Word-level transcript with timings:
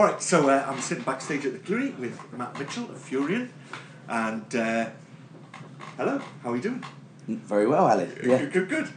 All 0.00 0.06
right, 0.06 0.22
so 0.22 0.48
uh, 0.48 0.64
I'm 0.66 0.80
sitting 0.80 1.04
backstage 1.04 1.44
at 1.44 1.52
the 1.52 1.58
Cluny 1.58 1.90
with 1.90 2.18
Matt 2.32 2.58
Mitchell 2.58 2.84
of 2.84 2.96
Furyon, 2.96 3.50
and 4.08 4.56
uh, 4.56 4.88
hello, 5.98 6.22
how 6.42 6.52
are 6.52 6.56
you 6.56 6.62
doing? 6.62 6.82
Very 7.28 7.66
well, 7.66 7.86
Ali. 7.86 8.08
Yeah. 8.24 8.38
Good, 8.38 8.50
good, 8.50 8.68
good. 8.70 8.88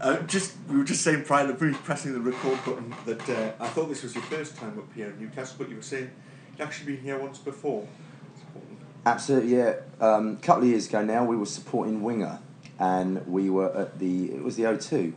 Uh, 0.00 0.16
just 0.22 0.56
we 0.68 0.76
were 0.76 0.82
just 0.82 1.02
saying 1.02 1.22
prior 1.22 1.46
to 1.46 1.54
pressing 1.54 2.12
the 2.12 2.18
record 2.20 2.58
button 2.64 2.92
that 3.06 3.30
uh, 3.30 3.52
I 3.60 3.68
thought 3.68 3.88
this 3.88 4.02
was 4.02 4.16
your 4.16 4.24
first 4.24 4.56
time 4.56 4.76
up 4.80 4.92
here 4.96 5.10
in 5.10 5.20
Newcastle, 5.20 5.54
but 5.60 5.68
you 5.68 5.76
were 5.76 5.82
saying 5.82 6.10
you'd 6.50 6.60
actually 6.64 6.96
been 6.96 7.04
here 7.04 7.20
once 7.20 7.38
before. 7.38 7.86
Absolutely, 9.06 9.54
yeah. 9.54 9.76
Um, 10.00 10.38
a 10.42 10.44
couple 10.44 10.64
of 10.64 10.70
years 10.70 10.88
ago 10.88 11.04
now, 11.04 11.24
we 11.24 11.36
were 11.36 11.46
supporting 11.46 12.02
Winger, 12.02 12.40
and 12.80 13.24
we 13.28 13.48
were 13.48 13.72
at 13.76 14.00
the 14.00 14.32
it 14.32 14.42
was 14.42 14.56
the 14.56 14.64
O2, 14.64 15.12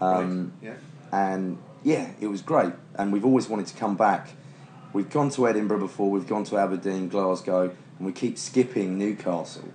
um, 0.00 0.54
right. 0.62 0.70
Yeah. 0.70 1.34
and 1.34 1.58
yeah, 1.82 2.12
it 2.18 2.28
was 2.28 2.40
great. 2.40 2.72
And 2.94 3.12
we've 3.12 3.26
always 3.26 3.46
wanted 3.46 3.66
to 3.66 3.76
come 3.76 3.94
back. 3.94 4.30
We've 4.92 5.08
gone 5.10 5.30
to 5.30 5.46
Edinburgh 5.48 5.78
before. 5.80 6.10
We've 6.10 6.26
gone 6.26 6.44
to 6.44 6.58
Aberdeen, 6.58 7.08
Glasgow, 7.08 7.70
and 7.98 8.06
we 8.06 8.12
keep 8.12 8.36
skipping 8.38 8.98
Newcastle. 8.98 9.68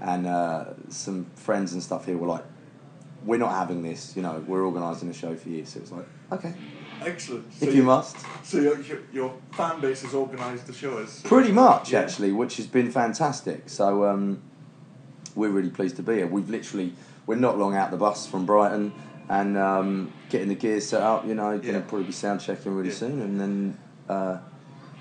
And 0.00 0.26
uh, 0.26 0.64
some 0.90 1.26
friends 1.34 1.72
and 1.72 1.82
stuff 1.82 2.04
here 2.06 2.16
were 2.18 2.26
like, 2.26 2.44
"We're 3.24 3.38
not 3.38 3.52
having 3.52 3.82
this. 3.82 4.14
You 4.14 4.22
know, 4.22 4.44
we're 4.46 4.64
organising 4.64 5.08
a 5.08 5.12
show 5.14 5.34
for 5.34 5.48
you." 5.48 5.64
So 5.64 5.80
it's 5.80 5.90
like, 5.90 6.06
okay, 6.32 6.54
Excellent. 7.00 7.46
if 7.60 7.74
you 7.74 7.82
must. 7.82 8.16
So 8.44 8.60
your, 8.60 8.80
your, 8.82 8.98
your 9.12 9.34
fan 9.52 9.80
base 9.80 10.02
has 10.02 10.14
organised 10.14 10.66
the 10.66 10.72
show 10.72 10.98
as 10.98 11.20
Pretty 11.22 11.50
much, 11.50 11.92
Yeah. 11.92 12.00
actually, 12.00 12.32
which 12.32 12.58
has 12.58 12.66
been 12.66 12.90
fantastic. 12.92 13.68
So 13.68 14.04
um, 14.04 14.42
we're 15.34 15.50
really 15.50 15.70
pleased 15.70 15.96
to 15.96 16.02
be 16.02 16.16
here. 16.16 16.26
We've 16.26 16.48
literally 16.50 16.92
we're 17.26 17.36
not 17.36 17.58
long 17.58 17.74
out 17.74 17.90
the 17.90 17.96
bus 17.96 18.26
from 18.26 18.46
Brighton 18.46 18.92
and 19.28 19.58
um, 19.58 20.12
getting 20.30 20.48
the 20.48 20.54
gear 20.54 20.80
set 20.80 21.02
up. 21.02 21.26
You 21.26 21.34
know, 21.34 21.58
going 21.58 21.74
to 21.74 21.80
probably 21.80 22.04
be 22.06 22.12
sound 22.12 22.40
checking 22.40 22.74
really 22.74 22.90
Yeah. 22.90 22.94
soon, 22.94 23.20
and 23.22 23.40
then 23.40 23.78
uh, 24.08 24.38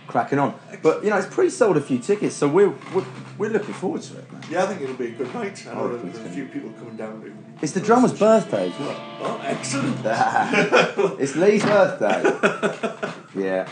cracking 0.08 0.40
on. 0.40 0.58
But 0.82 1.04
you 1.04 1.10
know, 1.10 1.18
it's 1.18 1.28
pre-sold 1.34 1.78
a 1.78 1.82
few 1.82 2.00
tickets, 2.00 2.36
so 2.36 2.48
we're 2.48 2.70
we're, 2.94 3.06
we're 3.38 3.50
looking 3.50 3.74
forward 3.74 4.02
to 4.04 4.18
it, 4.18 4.32
man. 4.32 4.42
Yeah, 4.50 4.64
I 4.64 4.68
think 4.68 4.82
it'll 4.82 4.96
be 4.96 5.08
a 5.08 5.12
good 5.12 5.34
night. 5.34 5.66
I 5.70 5.74
know 5.74 5.82
Oh, 5.82 5.98
there's 5.98 6.18
a 6.26 6.30
few 6.30 6.46
people 6.46 6.72
coming 6.72 6.96
down. 6.98 7.22
To, 7.22 7.34
It's 7.62 7.74
the 7.74 7.82
drummer's 7.82 8.14
birthday. 8.18 8.74
Oh, 9.20 9.42
excellent. 9.44 9.98
it's 11.20 11.36
Lee's 11.36 11.64
birthday. 11.64 13.12
yeah. 13.36 13.68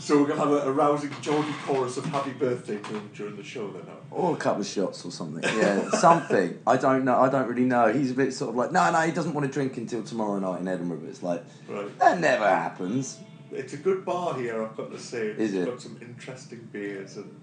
So 0.00 0.18
we're 0.18 0.26
going 0.26 0.38
to 0.40 0.44
have 0.44 0.52
a, 0.66 0.68
a 0.68 0.72
rousing 0.72 1.12
Geordie 1.20 1.54
chorus 1.64 1.96
of 1.96 2.04
happy 2.06 2.32
birthday 2.32 2.78
to 2.78 2.88
him 2.88 3.10
during 3.14 3.36
the 3.36 3.44
show 3.44 3.70
then. 3.70 3.82
Or 4.10 4.34
a 4.34 4.36
couple 4.36 4.62
of 4.62 4.66
shots 4.66 5.04
or 5.04 5.12
something. 5.12 5.44
Yeah, 5.56 5.88
something. 5.90 6.58
I 6.66 6.76
don't 6.76 7.04
know. 7.04 7.16
I 7.20 7.28
don't 7.28 7.46
really 7.48 7.64
know. 7.64 7.92
He's 7.92 8.10
a 8.10 8.14
bit 8.14 8.34
sort 8.34 8.50
of 8.50 8.56
like, 8.56 8.72
no, 8.72 8.90
no, 8.90 8.98
he 9.02 9.12
doesn't 9.12 9.32
want 9.32 9.46
to 9.46 9.52
drink 9.52 9.76
until 9.76 10.02
tomorrow 10.02 10.40
night 10.40 10.60
in 10.60 10.66
Edinburgh. 10.66 10.98
But 10.98 11.08
it's 11.10 11.22
like, 11.22 11.44
Right. 11.68 11.96
that 12.00 12.18
never 12.18 12.44
happens. 12.48 13.20
It's 13.52 13.72
a 13.74 13.76
good 13.76 14.04
bar 14.04 14.34
here, 14.38 14.62
I've 14.62 14.76
got 14.76 14.90
to 14.92 14.98
say. 14.98 15.28
It's 15.28 15.40
Is 15.40 15.54
it? 15.54 15.66
got 15.66 15.80
some 15.80 15.98
interesting 16.00 16.68
beers 16.72 17.16
and 17.16 17.40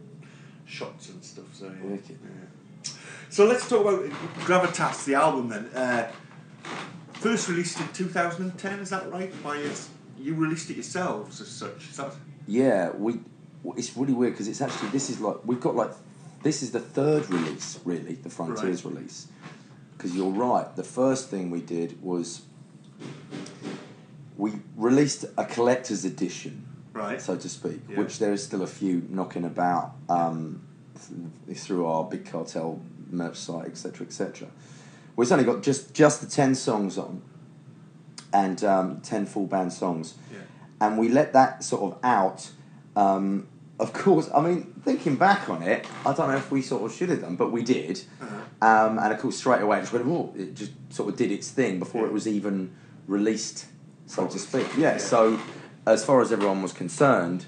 shots 0.66 1.10
and 1.10 1.24
stuff. 1.24 1.54
So, 1.54 1.66
yeah. 1.66 1.92
Wicked. 1.92 2.20
Yeah. 2.24 2.92
so 3.30 3.46
let's 3.46 3.68
talk 3.68 3.82
about 3.82 4.06
Gravitas, 4.46 5.06
the 5.06 5.16
album 5.16 5.50
then. 5.50 5.66
Uh, 5.68 6.12
first 7.14 7.48
released 7.50 7.80
in 7.80 7.88
2010, 7.90 8.80
is 8.80 8.90
that 8.90 9.12
right? 9.12 9.32
By 9.44 9.58
its, 9.58 9.90
you 10.18 10.36
released 10.36 10.70
it 10.70 10.76
yourselves 10.76 11.42
as 11.42 11.48
such. 11.48 11.90
Is 11.90 11.98
that 11.98 12.14
Yeah, 12.48 12.92
we. 12.92 13.20
It's 13.76 13.96
really 13.98 14.14
weird 14.14 14.34
because 14.34 14.48
it's 14.48 14.62
actually 14.62 14.88
this 14.90 15.10
is 15.10 15.20
like 15.20 15.36
we've 15.44 15.60
got 15.60 15.76
like 15.76 15.92
this 16.44 16.64
is 16.64 16.72
the 16.72 16.80
third 16.80 17.30
release 17.30 17.78
really 17.84 18.14
the 18.14 18.30
Frontiers 18.30 18.86
release 18.86 19.28
because 19.98 20.16
you're 20.16 20.32
right. 20.32 20.74
The 20.78 20.84
first 20.84 21.30
thing 21.30 21.52
we 21.52 21.60
did 21.60 22.02
was 22.02 22.44
we 24.40 24.54
released 24.78 25.26
a 25.38 25.44
collector's 25.44 26.06
edition, 26.06 26.66
right? 26.94 27.22
so 27.22 27.36
to 27.36 27.50
speak, 27.50 27.82
Yeah. 27.90 27.98
which 28.00 28.20
there 28.20 28.32
is 28.32 28.42
still 28.42 28.62
a 28.64 28.68
few 28.68 28.96
knocking 29.09 29.44
about 29.44 29.92
um, 30.08 30.62
th- 31.46 31.58
through 31.58 31.86
our 31.86 32.06
big 32.06 32.26
cartel 32.26 32.80
merch 33.12 33.36
site, 33.36 33.66
etc., 33.68 34.08
etc. 34.08 34.48
Well, 35.16 35.23
it's 35.23 35.31
only 35.34 35.44
got 35.44 35.62
just 35.62 35.94
just 35.94 36.22
the 36.22 36.28
ten 36.28 36.56
songs 36.56 36.97
on, 36.97 37.22
and 38.34 38.63
um, 38.63 39.02
ten 39.02 39.25
full 39.25 39.46
band 39.46 39.74
songs, 39.74 40.13
Yeah. 40.31 40.40
and 40.80 40.97
we 40.97 41.09
let 41.09 41.34
that 41.34 41.63
sort 41.63 41.81
of 41.92 42.00
out. 42.03 42.50
Um, 42.96 43.47
of 43.80 43.92
course, 43.94 44.30
I 44.34 44.42
mean, 44.42 44.74
thinking 44.86 45.16
back 45.16 45.50
on 45.50 45.63
it, 45.63 45.86
I 46.06 46.13
don't 46.13 46.30
know 46.30 46.36
if 46.38 46.52
we 46.52 46.62
sort 46.62 46.84
of 46.84 46.96
should 46.96 47.09
have 47.09 47.22
done, 47.22 47.36
but 47.38 47.52
we 47.52 47.63
did. 47.63 48.02
Uh-huh. 48.22 48.36
Um, 48.88 49.00
and 49.00 49.13
of 49.13 49.19
course, 49.19 49.38
straight 49.38 49.62
away, 49.62 49.78
it 49.78 49.81
just 49.81 49.94
went, 49.94 50.36
it 50.38 50.53
just 50.53 50.72
sort 50.90 51.08
of 51.09 51.16
did 51.18 51.31
its 51.31 51.50
thing 51.50 51.80
before 51.80 52.02
Yeah. 52.02 52.08
it 52.08 52.13
was 52.13 52.28
even 52.28 52.72
released, 53.08 53.68
so 54.09 54.28
to 54.28 54.40
speak. 54.40 54.68
Yeah, 54.78 54.94
Yeah. 54.94 54.97
so 54.97 55.40
as 55.86 56.03
far 56.03 56.22
as 56.22 56.31
everyone 56.31 56.62
was 56.62 56.74
concerned, 56.74 57.46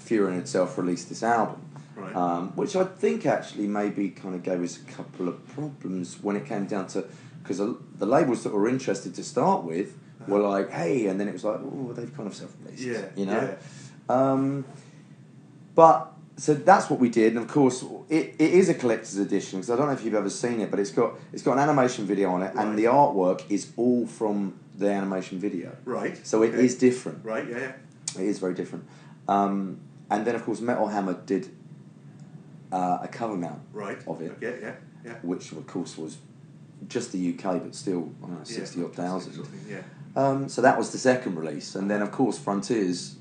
Furyon 0.00 0.38
itself 0.38 0.78
released 0.78 1.08
this 1.10 1.22
album, 1.22 1.60
Right. 1.96 2.14
um, 2.16 2.52
which 2.56 2.74
I 2.76 2.84
think 2.84 3.26
actually 3.26 3.66
maybe 3.66 4.08
kind 4.10 4.34
of 4.34 4.42
gave 4.42 4.62
us 4.62 4.78
a 4.78 4.84
couple 4.96 5.28
of 5.28 5.36
problems 5.54 6.18
when 6.22 6.36
it 6.36 6.46
came 6.46 6.64
down 6.66 6.86
to 6.88 7.04
because 7.42 7.58
the 7.58 8.06
labels 8.06 8.42
that 8.44 8.52
were 8.52 8.68
interested 8.68 9.14
to 9.14 9.24
start 9.24 9.64
with 9.64 9.96
were 10.26 10.40
like, 10.40 10.70
hey, 10.70 11.06
and 11.06 11.18
then 11.18 11.26
it 11.28 11.32
was 11.32 11.44
like, 11.44 11.58
oh, 11.60 11.92
they've 11.94 12.14
kind 12.14 12.26
of 12.28 12.34
self-released, 12.34 12.82
Yeah, 12.82 13.04
you 13.16 13.24
know. 13.26 13.40
yeah. 14.10 14.14
Um, 14.32 14.64
but 15.74 16.12
so 16.38 16.54
that's 16.54 16.88
what 16.88 17.00
we 17.00 17.08
did, 17.10 17.34
and 17.34 17.44
of 17.44 17.48
course, 17.48 17.84
it, 18.08 18.34
it 18.38 18.50
is 18.54 18.68
a 18.68 18.74
collector's 18.74 19.16
edition 19.18 19.58
because 19.58 19.70
I 19.70 19.76
don't 19.76 19.86
know 19.88 19.92
if 19.92 20.04
you've 20.04 20.14
ever 20.14 20.30
seen 20.30 20.60
it, 20.60 20.70
but 20.70 20.78
it's 20.80 20.92
got 20.92 21.14
it's 21.32 21.42
got 21.42 21.52
an 21.54 21.58
animation 21.58 22.06
video 22.06 22.30
on 22.30 22.42
it, 22.42 22.54
Right. 22.54 22.66
and 22.66 22.78
the 22.78 22.84
artwork 22.84 23.42
is 23.50 23.72
all 23.76 24.06
from 24.06 24.54
the 24.76 24.88
animation 24.90 25.38
video. 25.40 25.76
Right. 25.84 26.24
So 26.26 26.42
it 26.44 26.54
is 26.54 26.76
okay. 26.76 26.80
different. 26.88 27.24
Right, 27.24 27.46
yeah, 27.50 27.58
yeah. 27.58 27.72
It 28.22 28.26
is 28.28 28.38
very 28.38 28.54
different. 28.54 28.84
Um, 29.26 29.80
and 30.10 30.24
then, 30.26 30.34
of 30.36 30.44
course, 30.44 30.60
Metal 30.60 30.86
Hammer 30.86 31.14
did 31.26 31.50
uh, 32.72 32.98
a 33.02 33.08
cover 33.08 33.36
mount 33.36 33.60
Right. 33.72 33.98
of 34.06 34.22
it, 34.22 34.30
Okay, 34.32 34.58
yeah, 34.62 34.74
yeah. 35.04 35.14
which 35.22 35.52
of 35.52 35.66
course 35.66 35.98
was 35.98 36.18
just 36.88 37.12
the 37.12 37.30
UK, 37.34 37.60
but 37.62 37.74
still 37.74 38.10
I 38.22 38.26
don't 38.26 38.30
know, 38.34 38.38
Yeah, 38.38 38.44
sixty 38.44 38.82
odd 38.84 38.94
thousand. 38.94 39.44
Yeah. 39.68 39.82
Um, 40.16 40.48
so 40.48 40.62
that 40.62 40.78
was 40.78 40.90
the 40.92 40.98
second 40.98 41.34
release, 41.36 41.74
and 41.74 41.90
then 41.90 42.00
of 42.02 42.10
course 42.12 42.38
Frontiers, 42.38 43.16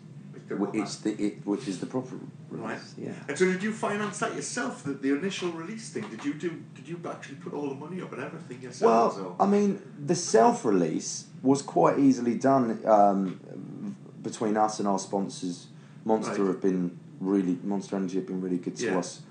Picked 0.48 0.62
up 0.62 0.68
wh- 0.68 0.76
on 0.76 0.82
it's 0.82 0.96
the 0.98 1.12
it, 1.22 1.46
which 1.46 1.68
is 1.68 1.80
the 1.80 1.86
proper 1.86 2.16
release. 2.50 2.66
Right. 2.66 2.80
Yeah. 2.98 3.12
And 3.28 3.38
so, 3.38 3.46
did 3.46 3.62
you 3.64 3.74
finance 3.74 4.20
that 4.20 4.36
yourself? 4.36 4.84
The, 4.84 4.94
the 4.94 5.14
initial 5.18 5.52
release 5.52 5.90
thing? 5.90 6.06
Did 6.10 6.24
you 6.24 6.34
do? 6.34 6.64
Did 6.76 6.88
you 6.88 7.00
actually 7.10 7.36
put 7.36 7.54
all 7.54 7.70
the 7.70 7.76
money 7.76 8.02
up 8.02 8.14
and 8.14 8.22
everything 8.24 8.62
yourselves? 8.62 9.18
Well, 9.18 9.36
or? 9.40 9.46
I 9.46 9.46
mean, 9.50 9.82
the 10.06 10.16
self-release 10.16 11.26
was 11.44 11.62
quite 11.62 12.00
easily 12.00 12.36
done 12.36 12.80
um, 12.86 13.96
between 14.22 14.58
us 14.58 14.80
and 14.80 14.88
our 14.88 15.00
sponsors. 15.00 15.68
Monster 16.06 16.44
Right. 16.44 16.48
have 16.54 16.62
been 16.62 16.98
really, 17.20 17.58
Monster 17.64 17.98
Energy 17.98 18.16
have 18.16 18.28
been 18.28 18.42
really 18.42 18.58
good 18.58 18.76
to 18.78 18.86
Yeah. 18.86 18.98
us 19.00 19.22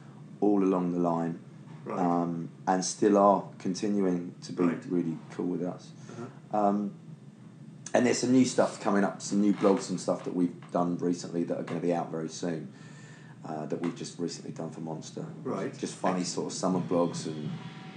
all 0.40 0.62
along 0.62 0.92
the 0.92 0.98
line, 0.98 1.38
right. 1.86 1.98
um, 1.98 2.50
and 2.66 2.84
still 2.84 3.16
are 3.16 3.44
continuing 3.58 4.34
to 4.42 4.52
be 4.52 4.64
Right. 4.64 4.84
really 4.90 5.16
cool 5.34 5.46
with 5.46 5.62
us. 5.62 5.88
uh-huh. 6.10 6.66
Um, 6.68 6.92
and 7.96 8.06
there's 8.06 8.18
some 8.18 8.32
new 8.32 8.44
stuff 8.44 8.80
coming 8.80 9.04
up, 9.04 9.20
some 9.22 9.40
new 9.40 9.52
blogs 9.54 9.90
and 9.90 10.00
stuff 10.00 10.24
that 10.24 10.34
we've 10.34 10.54
done 10.72 10.98
recently 10.98 11.44
that 11.44 11.58
are 11.58 11.62
going 11.62 11.80
to 11.80 11.86
be 11.86 11.92
out 11.94 12.10
very 12.10 12.28
soon. 12.28 12.72
Uh, 13.44 13.64
that 13.66 13.80
we've 13.80 13.94
just 13.96 14.18
recently 14.18 14.50
done 14.50 14.70
for 14.70 14.80
Monster. 14.80 15.24
Right. 15.44 15.76
Just 15.78 15.94
funny 15.94 16.24
sort 16.24 16.48
of 16.48 16.52
summer 16.52 16.80
blogs 16.80 17.26
and. 17.26 17.48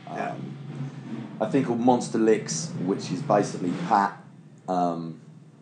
Um, 0.08 0.16
Yeah. 0.18 0.36
I 1.42 1.50
think 1.50 1.68
called 1.68 1.80
Monster 1.80 2.20
Licks, 2.20 2.70
which 2.86 3.12
is 3.12 3.22
basically 3.24 3.72
Pat 3.88 4.22
um, 4.68 5.20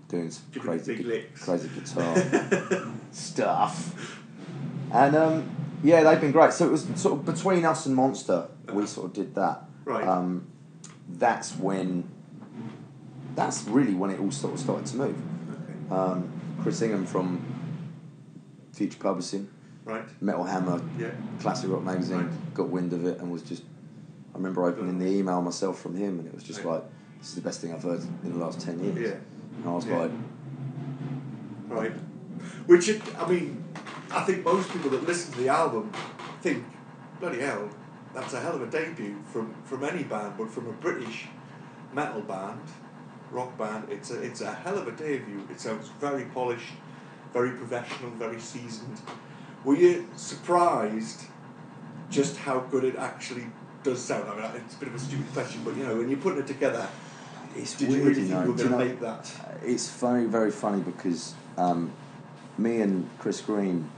doing 0.10 0.30
some 0.32 0.44
crazy, 0.60 0.96
big 0.96 1.06
gu- 1.06 1.10
licks. 1.12 1.44
crazy 1.46 1.70
guitar 1.70 2.92
stuff. 3.12 4.20
And 4.92 5.16
um, 5.16 5.50
yeah, 5.84 6.04
they've 6.04 6.20
been 6.20 6.32
great. 6.32 6.52
So 6.54 6.66
it 6.66 6.72
was 6.72 6.86
sort 6.96 7.20
of 7.20 7.26
between 7.26 7.64
us 7.64 7.86
and 7.86 7.96
Monster, 7.96 8.48
we 8.74 8.86
sort 8.88 9.08
of 9.08 9.14
did 9.14 9.36
that. 9.36 9.64
Right. 9.86 10.06
Um, 10.08 10.48
that's 11.10 11.56
when. 11.56 12.10
That's 13.38 13.66
really 13.68 13.94
when 13.94 14.10
it 14.10 14.20
all 14.20 14.32
sort 14.32 14.56
of 14.56 14.60
started 14.60 14.88
to 14.88 14.98
move. 14.98 15.16
okay. 15.52 15.96
Um, 15.96 16.28
Chris 16.64 16.82
Ingham 16.82 17.06
from 17.06 17.40
Future 18.74 18.98
Publishing, 19.00 19.48
Right. 19.86 20.04
Metal 20.22 20.44
Hammer, 20.44 20.82
Yeah. 20.98 21.12
Classic 21.40 21.70
Rock 21.70 21.84
Magazine, 21.84 22.18
Right. 22.18 22.54
got 22.56 22.70
wind 22.70 22.94
of 22.94 23.06
it 23.06 23.20
and 23.20 23.32
was 23.32 23.44
just. 23.44 23.62
I 24.34 24.38
remember 24.38 24.66
opening 24.66 24.98
the 24.98 25.06
email 25.06 25.40
myself 25.44 25.80
from 25.80 25.96
him, 25.96 26.18
and 26.20 26.28
it 26.28 26.34
was 26.34 26.44
just 26.44 26.66
like, 26.66 26.84
"This 27.20 27.30
is 27.30 27.36
the 27.36 27.42
best 27.42 27.62
thing 27.62 27.72
I've 27.74 27.84
heard 27.84 28.02
in 28.24 28.34
the 28.34 28.40
last 28.40 28.60
ten 28.60 28.80
years." 28.84 28.98
Yeah. 28.98 29.16
And 29.60 29.66
I 29.70 29.72
was 29.72 29.86
Yeah. 29.86 29.98
like, 30.00 30.12
Right. 31.70 31.94
Which, 32.66 32.90
it, 32.90 33.02
I 33.20 33.30
mean, 33.30 33.64
I 34.12 34.24
think 34.24 34.44
most 34.44 34.70
people 34.72 34.90
that 34.92 35.06
listen 35.06 35.32
to 35.34 35.40
the 35.42 35.50
album 35.50 35.92
think, 36.42 36.64
bloody 37.20 37.40
hell, 37.40 37.70
that's 38.16 38.34
a 38.34 38.40
hell 38.40 38.56
of 38.56 38.62
a 38.64 38.68
debut 38.68 39.16
from, 39.32 39.54
from 39.64 39.84
any 39.84 40.04
band, 40.04 40.34
but 40.38 40.50
from 40.50 40.68
a 40.68 40.72
British 40.74 41.28
metal 41.94 42.22
band, 42.22 42.62
rock 43.32 43.58
band, 43.58 43.88
it's 43.90 44.12
a, 44.12 44.22
it's 44.22 44.42
a 44.42 44.54
hell 44.54 44.78
of 44.78 44.88
a 44.88 44.92
debut. 44.92 45.46
It 45.52 45.60
sounds 45.60 45.90
very 46.00 46.26
polished, 46.26 46.74
very 47.34 47.52
professional, 47.52 48.10
very 48.12 48.40
seasoned. 48.40 49.00
Were 49.64 49.76
you 49.76 50.08
surprised 50.16 51.24
just 52.10 52.38
how 52.38 52.60
good 52.60 52.84
it 52.84 52.96
actually 52.96 53.48
does 53.84 54.02
sound? 54.02 54.30
I 54.30 54.36
mean, 54.36 54.62
it's 54.66 54.76
a 54.76 54.80
bit 54.80 54.88
of 54.90 54.96
a 54.96 55.00
stupid 55.00 55.32
question, 55.34 55.62
but 55.66 55.76
you 55.76 55.84
know, 55.86 55.98
when 55.98 56.10
you're 56.10 56.20
putting 56.20 56.40
it 56.40 56.48
together, 56.48 56.88
"It's 57.56 57.76
did 57.76 57.90
you 57.92 58.04
really 58.04 58.22
you 58.22 58.28
think 58.28 58.46
you 58.46 58.52
were 58.52 58.58
going 58.58 58.70
to 58.70 58.78
make 58.78 59.00
that? 59.02 59.32
It's 59.64 59.90
very, 59.90 60.26
very 60.26 60.52
funny 60.52 60.82
because 60.82 61.34
um, 61.58 61.92
me 62.58 62.82
and 62.82 63.10
Chris 63.20 63.42
Green 63.42 63.90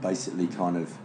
basically 0.00 0.46
kind 0.46 0.76
of 0.76 0.96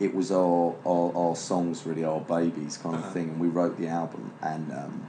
it 0.00 0.12
was 0.12 0.32
our, 0.32 0.74
our, 0.84 1.14
our 1.16 1.36
songs 1.36 1.86
really 1.86 2.04
our 2.04 2.20
babies 2.20 2.76
kind 2.76 2.96
of 2.96 3.02
Uh-huh. 3.02 3.12
thing 3.12 3.28
and 3.30 3.38
we 3.40 3.46
wrote 3.46 3.78
the 3.78 3.86
album 3.86 4.32
and 4.42 4.72
um, 4.72 5.06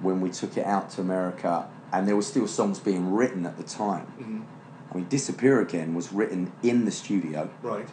when 0.00 0.20
we 0.20 0.30
took 0.30 0.56
it 0.56 0.66
out 0.66 0.90
to 0.90 1.00
America 1.00 1.66
and 1.92 2.06
there 2.06 2.16
were 2.16 2.22
still 2.22 2.46
songs 2.46 2.78
being 2.78 3.12
written 3.14 3.46
at 3.46 3.56
the 3.56 3.62
time 3.64 4.06
Mhm. 4.20 4.42
I 4.90 4.94
mean 4.96 5.06
Disappear 5.08 5.60
Again 5.60 5.94
was 5.94 6.12
written 6.12 6.52
in 6.62 6.84
the 6.84 6.90
studio 6.90 7.48
Right. 7.62 7.88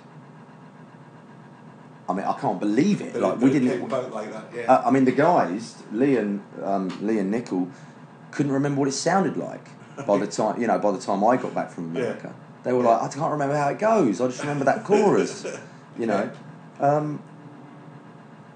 I 2.10 2.14
mean 2.14 2.26
I 2.26 2.34
can't 2.34 2.60
believe 2.60 3.02
it 3.02 3.14
But 3.14 3.22
like 3.22 3.40
we 3.42 3.50
didn't 3.52 3.88
like 3.90 4.32
that. 4.34 4.46
Yeah. 4.56 4.62
uh, 4.74 4.84
I 4.88 4.92
mean, 4.92 5.06
the 5.06 5.12
guys, 5.12 5.76
Lee 5.92 6.18
and 6.18 6.42
um, 6.62 6.90
Lee 7.02 7.20
and 7.20 7.32
Nickel, 7.32 7.70
couldn't 8.32 8.52
remember 8.52 8.80
what 8.82 8.90
it 8.90 8.94
sounded 8.94 9.38
like 9.38 9.66
by 10.06 10.18
the 10.18 10.28
time 10.38 10.60
you 10.60 10.68
know. 10.68 10.78
By 10.80 10.92
the 10.92 11.00
time 11.00 11.24
I 11.24 11.38
got 11.38 11.54
back 11.56 11.70
from 11.72 11.96
Yeah. 11.96 12.02
America, 12.02 12.34
they 12.64 12.74
were 12.74 12.84
Yeah. 12.84 12.90
like, 12.98 13.04
I 13.04 13.08
can't 13.14 13.32
remember 13.32 13.56
how 13.56 13.70
it 13.70 13.80
goes. 13.80 14.20
I 14.20 14.28
just 14.28 14.42
remember 14.42 14.66
that 14.66 14.84
chorus, 14.84 15.46
you 16.00 16.06
know. 16.08 16.30
Um, 16.80 17.22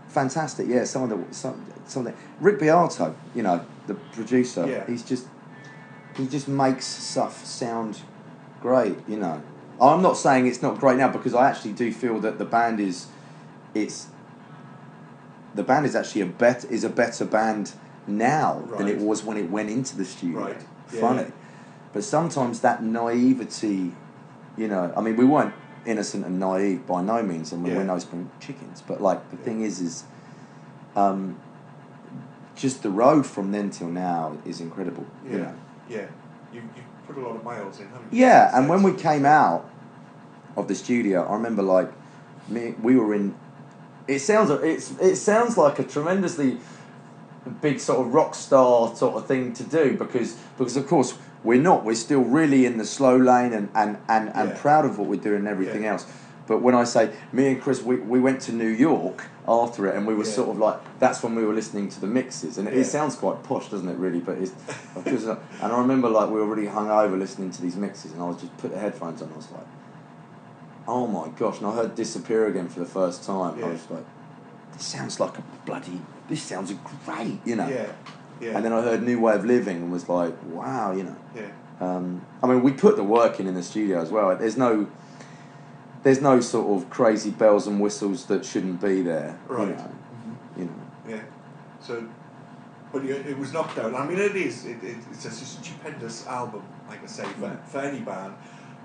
fantastic, 0.08 0.68
yeah. 0.68 0.84
Some 0.84 1.04
of 1.04 1.10
the 1.10 1.20
some, 1.34 1.66
some 1.90 2.06
of 2.08 2.14
the, 2.14 2.20
Rick 2.40 2.60
Beato, 2.60 3.16
you 3.36 3.44
know, 3.44 3.66
the 3.88 3.96
producer. 3.96 4.68
Yeah. 4.68 4.86
He's 4.86 5.04
just 5.04 5.28
he 6.16 6.28
just 6.28 6.48
makes 6.48 6.86
stuff 6.86 7.46
sound 7.46 8.02
great, 8.62 8.98
you 9.08 9.18
know. 9.18 9.42
I'm 9.80 10.02
not 10.02 10.18
saying 10.18 10.48
it's 10.48 10.62
not 10.64 10.80
great 10.80 10.98
now 10.98 11.10
because 11.10 11.36
I 11.36 11.50
actually 11.50 11.74
do 11.74 11.92
feel 11.94 12.20
that 12.22 12.40
the 12.40 12.46
band 12.46 12.80
is 12.80 13.08
it's 13.76 14.08
the 15.54 15.64
band 15.64 15.86
is 15.86 15.96
actually 15.96 16.22
a 16.22 16.26
bet 16.26 16.66
is 16.66 16.84
a 16.84 16.90
better 16.90 17.26
band 17.26 17.74
now 18.08 18.64
than 18.78 18.88
it 18.88 18.98
was 19.00 19.24
when 19.24 19.38
it 19.38 19.50
went 19.50 19.70
into 19.70 19.96
the 19.98 20.06
studio. 20.06 20.40
Right. 20.40 20.62
Yeah, 20.94 21.02
Funny. 21.02 21.22
yeah. 21.24 21.32
But 21.94 22.04
sometimes 22.04 22.62
that 22.62 22.84
naivety, 22.84 23.94
you 24.58 24.68
know, 24.68 24.92
I 24.96 25.02
mean 25.02 25.16
we 25.16 25.26
weren't 25.26 25.54
innocent 25.86 26.26
and 26.26 26.40
naive 26.40 26.86
by 26.88 27.02
no 27.02 27.22
means 27.24 27.52
and 27.54 27.64
we 27.64 27.70
Yeah. 27.72 27.78
we're 27.78 27.84
no 27.84 28.00
spring 28.00 28.30
chickens. 28.40 28.82
But 28.82 29.02
like 29.02 29.30
the 29.30 29.38
thing 29.38 29.62
is 29.62 29.80
is 29.80 30.04
um 30.96 31.40
just 32.58 32.84
the 32.84 32.90
road 32.90 33.26
from 33.26 33.52
then 33.52 33.70
till 33.70 33.88
now 33.90 34.38
is 34.46 34.60
incredible. 34.60 35.06
yeah. 35.26 35.32
You 35.32 35.38
know. 35.40 35.54
Yeah. 35.90 36.08
You 36.54 36.62
you 36.76 36.84
put 37.08 37.18
a 37.18 37.22
lot 37.22 37.36
of 37.36 37.44
miles 37.44 37.80
in, 37.80 37.88
haven't 37.88 38.12
you? 38.12 38.20
Yeah, 38.20 38.52
and 38.58 38.68
when 38.68 38.84
we 38.84 38.94
came 38.94 39.26
out 39.26 39.70
of 40.56 40.68
the 40.68 40.76
studio, 40.76 41.26
I 41.26 41.34
remember 41.34 41.62
like 41.64 41.90
me, 42.50 42.74
we 42.82 42.96
were 42.98 43.14
in. 43.14 43.36
It 44.08 44.20
sounds 44.20 44.50
it's 44.50 44.92
it 45.00 45.16
sounds 45.18 45.58
like 45.58 45.80
a 45.80 45.84
tremendously 45.84 46.58
big 47.62 47.80
sort 47.80 48.06
of 48.06 48.14
rock 48.14 48.36
star 48.36 48.94
sort 48.96 49.16
of 49.16 49.26
thing 49.28 49.54
to 49.54 49.64
do 49.64 49.96
because 49.98 50.36
because 50.58 50.76
of 50.76 50.86
course 50.88 51.18
we're 51.44 51.62
not 51.62 51.86
we're 51.86 51.96
still 51.96 52.22
really 52.22 52.66
in 52.66 52.78
the 52.78 52.86
slow 52.86 53.16
lane 53.16 53.54
and 53.54 53.70
and 53.76 53.98
and, 54.10 54.30
and 54.36 54.50
Yeah. 54.50 54.58
proud 54.58 54.86
of 54.86 54.98
what 54.98 55.08
we're 55.08 55.20
doing 55.22 55.40
and 55.40 55.48
everything 55.48 55.84
Yeah. 55.84 55.94
else. 55.94 56.06
But 56.48 56.62
when 56.62 56.74
I 56.76 56.86
say 56.86 57.12
me 57.34 57.48
and 57.48 57.62
Chris, 57.62 57.84
we, 57.84 57.98
we 57.98 58.20
went 58.20 58.40
to 58.44 58.54
New 58.54 58.68
York 58.70 59.26
after 59.48 59.86
it, 59.88 59.96
and 59.96 60.08
we 60.08 60.14
were 60.16 60.24
Yeah. 60.24 60.32
sort 60.32 60.50
of 60.50 60.58
like 60.58 60.80
that's 61.00 61.22
when 61.22 61.36
we 61.36 61.44
were 61.46 61.54
listening 61.54 61.90
to 61.90 62.00
the 62.02 62.08
mixes, 62.08 62.58
and 62.58 62.68
it, 62.68 62.74
Yeah. 62.74 62.82
it 62.82 62.86
sounds 62.86 63.16
quite 63.16 63.44
posh, 63.44 63.70
doesn't 63.70 63.88
it? 63.90 63.98
Really, 63.98 64.20
but 64.22 64.38
it's 64.38 64.52
because, 64.96 65.28
uh, 65.28 65.38
and 65.62 65.72
I 65.74 65.78
remember 65.80 66.10
like 66.10 66.30
we 66.30 66.40
were 66.40 66.46
really 66.46 66.68
hungover 66.68 67.20
listening 67.20 67.52
to 67.52 67.62
these 67.62 67.76
mixes, 67.76 68.14
and 68.14 68.22
I 68.22 68.26
was 68.26 68.38
just 68.42 68.56
put 68.58 68.72
the 68.72 68.80
headphones 68.80 69.22
on. 69.22 69.28
And 69.28 69.34
I 69.36 69.38
was 69.38 69.52
like, 69.52 69.68
oh 70.88 71.06
my 71.08 71.28
gosh! 71.38 71.58
And 71.60 71.68
I 71.68 71.74
heard 71.76 71.96
"Disappear" 71.96 72.48
again 72.48 72.70
for 72.70 72.80
the 72.80 72.86
first 72.86 73.24
time. 73.24 73.60
Yeah. 73.60 73.66
I 73.66 73.70
was 73.70 73.90
like, 73.90 74.06
this 74.74 74.84
sounds 74.86 75.20
like 75.20 75.38
a 75.38 75.44
bloody. 75.66 76.02
This 76.30 76.42
sounds 76.42 76.74
great, 77.06 77.40
you 77.46 77.56
know. 77.56 77.68
Yeah. 77.68 77.88
Yeah. 78.40 78.56
And 78.56 78.64
then 78.64 78.72
I 78.74 78.82
heard 78.82 79.04
"New 79.04 79.20
Way 79.20 79.36
of 79.36 79.46
Living" 79.46 79.78
and 79.78 79.92
was 79.92 80.08
like, 80.08 80.34
wow, 80.46 80.92
you 80.94 81.04
know. 81.04 81.16
yeah. 81.36 81.48
Um, 81.80 82.22
I 82.42 82.48
mean, 82.48 82.64
we 82.64 82.72
put 82.72 82.96
the 82.96 83.04
work 83.04 83.40
in 83.40 83.48
in 83.48 83.54
the 83.56 83.62
studio 83.64 84.02
as 84.02 84.10
well. 84.12 84.36
There's 84.36 84.58
no, 84.58 84.88
there's 86.08 86.22
no 86.22 86.40
sort 86.40 86.82
of 86.82 86.90
crazy 86.90 87.32
bells 87.32 87.68
and 87.68 87.82
whistles 87.82 88.28
that 88.28 88.46
shouldn't 88.46 88.80
be 88.82 89.02
there. 89.02 89.38
Right. 89.50 89.68
You 89.68 89.76
know. 89.76 89.82
Mhm. 89.84 90.58
You 90.60 90.66
know. 90.66 90.72
Yeah. 91.18 91.22
So, 91.82 92.08
but 92.94 93.04
it, 93.04 93.28
it 93.28 93.38
was 93.38 93.52
knocked 93.52 93.78
out. 93.78 93.94
I 93.94 94.08
mean, 94.08 94.18
it 94.18 94.34
is. 94.38 94.66
It, 94.66 94.82
it, 94.82 94.96
it's 95.12 95.26
a 95.26 95.32
stupendous 95.32 96.26
album, 96.26 96.64
like 96.88 97.04
I 97.04 97.08
say, 97.08 97.26
for, 97.26 97.60
for 97.68 97.80
any 97.80 98.00
band. 98.00 98.36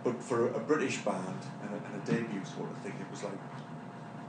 But 0.03 0.21
for 0.21 0.49
a, 0.51 0.55
a 0.57 0.59
British 0.59 0.99
band 0.99 1.39
and 1.63 1.71
a, 1.71 1.77
and 1.77 2.03
a 2.03 2.11
debut 2.11 2.45
sort 2.45 2.69
of 2.69 2.77
thing, 2.79 2.95
it 3.01 3.09
was 3.09 3.23
like 3.23 3.39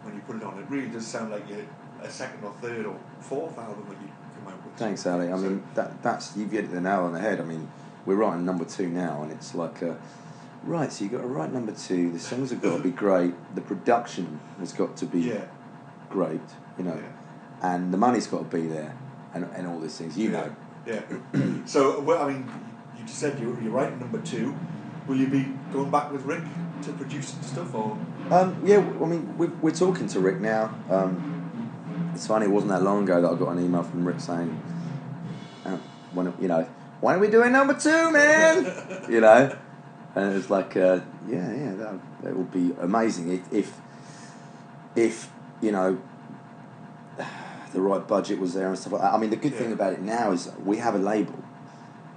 when 0.04 0.14
you 0.14 0.22
put 0.22 0.36
it 0.36 0.44
on, 0.44 0.60
it 0.60 0.66
really 0.70 0.90
does 0.90 1.08
sound 1.08 1.32
like 1.32 1.50
you 1.50 1.68
a 2.04 2.12
second 2.12 2.44
or 2.44 2.54
third 2.62 2.86
or 2.86 2.96
fourth 3.22 3.58
album 3.58 3.86
that 3.90 4.00
you 4.02 4.08
come 4.38 4.54
out 4.54 4.64
with. 4.64 4.76
Thanks, 4.76 5.08
Ali. 5.08 5.30
I 5.30 5.32
So- 5.32 5.38
mean, 5.42 5.64
that 5.74 6.04
that's 6.04 6.38
you've 6.38 6.52
hit 6.52 6.70
the 6.72 6.80
nail 6.80 7.06
on 7.06 7.14
the 7.14 7.20
head. 7.20 7.42
I 7.42 7.44
mean, 7.44 7.68
we're 8.06 8.18
writing 8.18 8.46
number 8.46 8.66
two 8.66 8.88
now, 8.90 9.24
and 9.24 9.32
it's 9.32 9.56
like, 9.56 9.82
uh, 9.82 9.96
right. 10.64 10.92
So 10.92 11.04
you 11.04 11.10
have 11.12 11.22
got 11.22 11.28
to 11.28 11.34
write 11.34 11.54
number 11.54 11.72
two. 11.72 12.12
The 12.12 12.20
songs 12.20 12.50
have 12.52 12.62
got 12.62 12.78
to 12.78 12.84
be 12.84 12.92
great. 12.92 13.34
The 13.56 13.62
production 13.62 14.40
has 14.60 14.74
got 14.74 14.96
to 14.98 15.06
be 15.06 15.22
yeah, 15.22 15.46
great. 16.10 16.42
You 16.78 16.86
know, 16.86 16.96
yeah, 16.96 17.74
and 17.74 17.94
the 17.94 17.98
money's 17.98 18.28
got 18.28 18.50
to 18.50 18.58
be 18.58 18.68
there, 18.68 18.98
and 19.34 19.46
and 19.56 19.68
all 19.68 19.80
these 19.80 19.98
things. 19.98 20.18
You 20.18 20.32
yeah, 20.32 20.42
know. 20.42 20.56
Yeah. 20.86 21.02
so, 21.66 22.00
well, 22.02 22.24
I 22.24 22.34
mean, 22.34 22.50
you 22.98 23.06
just 23.06 23.20
said 23.20 23.40
you're, 23.40 23.60
you're 23.62 23.72
writing 23.72 24.00
number 24.00 24.20
two. 24.22 24.56
Will 25.08 25.18
you 25.18 25.28
be 25.28 25.48
going 25.72 25.92
back 25.92 26.12
with 26.12 26.24
Rick 26.24 26.44
to 26.84 26.94
produce 26.94 27.36
stuff, 27.42 27.74
or 27.74 27.98
Um, 28.30 28.62
yeah, 28.66 28.78
I 28.78 29.06
mean, 29.06 29.38
we're, 29.38 29.52
we're 29.62 29.72
talking 29.72 30.08
to 30.08 30.20
Rick 30.20 30.40
now. 30.40 30.74
Um, 30.90 32.12
it's 32.14 32.28
funny, 32.28 32.46
it 32.46 32.50
wasn't 32.50 32.72
that 32.72 32.84
long 32.84 33.04
ago 33.04 33.22
that 33.22 33.32
I 33.32 33.36
got 33.36 33.50
an 33.50 33.64
email 33.64 33.84
from 33.84 34.06
Rick 34.06 34.20
saying, 34.20 34.62
uh, 35.66 35.78
when, 36.14 36.34
you 36.40 36.48
know, 36.48 36.68
when 37.02 37.16
are 37.16 37.20
we 37.20 37.28
doing 37.28 37.52
number 37.52 37.74
two, 37.74 38.12
man? 38.12 39.06
you 39.10 39.22
know? 39.22 39.58
And 40.16 40.32
it 40.32 40.36
was 40.36 40.50
like, 40.50 40.78
uh, 40.78 41.00
yeah, 41.28 41.52
yeah, 41.54 41.74
that, 41.76 42.00
that 42.24 42.36
would 42.36 42.52
be 42.52 42.74
amazing 42.80 43.32
if, 43.32 43.52
if, 43.54 43.78
if, 44.96 45.30
you 45.62 45.72
know, 45.72 46.00
the 47.74 47.82
right 47.82 48.08
budget 48.08 48.40
was 48.40 48.54
there 48.54 48.68
and 48.68 48.78
stuff 48.78 48.94
like 48.94 49.02
that. 49.02 49.14
I 49.14 49.18
mean, 49.18 49.32
the 49.32 49.36
good 49.36 49.56
thing 49.56 49.74
about 49.74 49.94
it 49.94 50.02
now 50.02 50.32
is 50.32 50.52
we 50.64 50.78
have 50.78 50.94
a 50.96 51.00
label. 51.00 51.40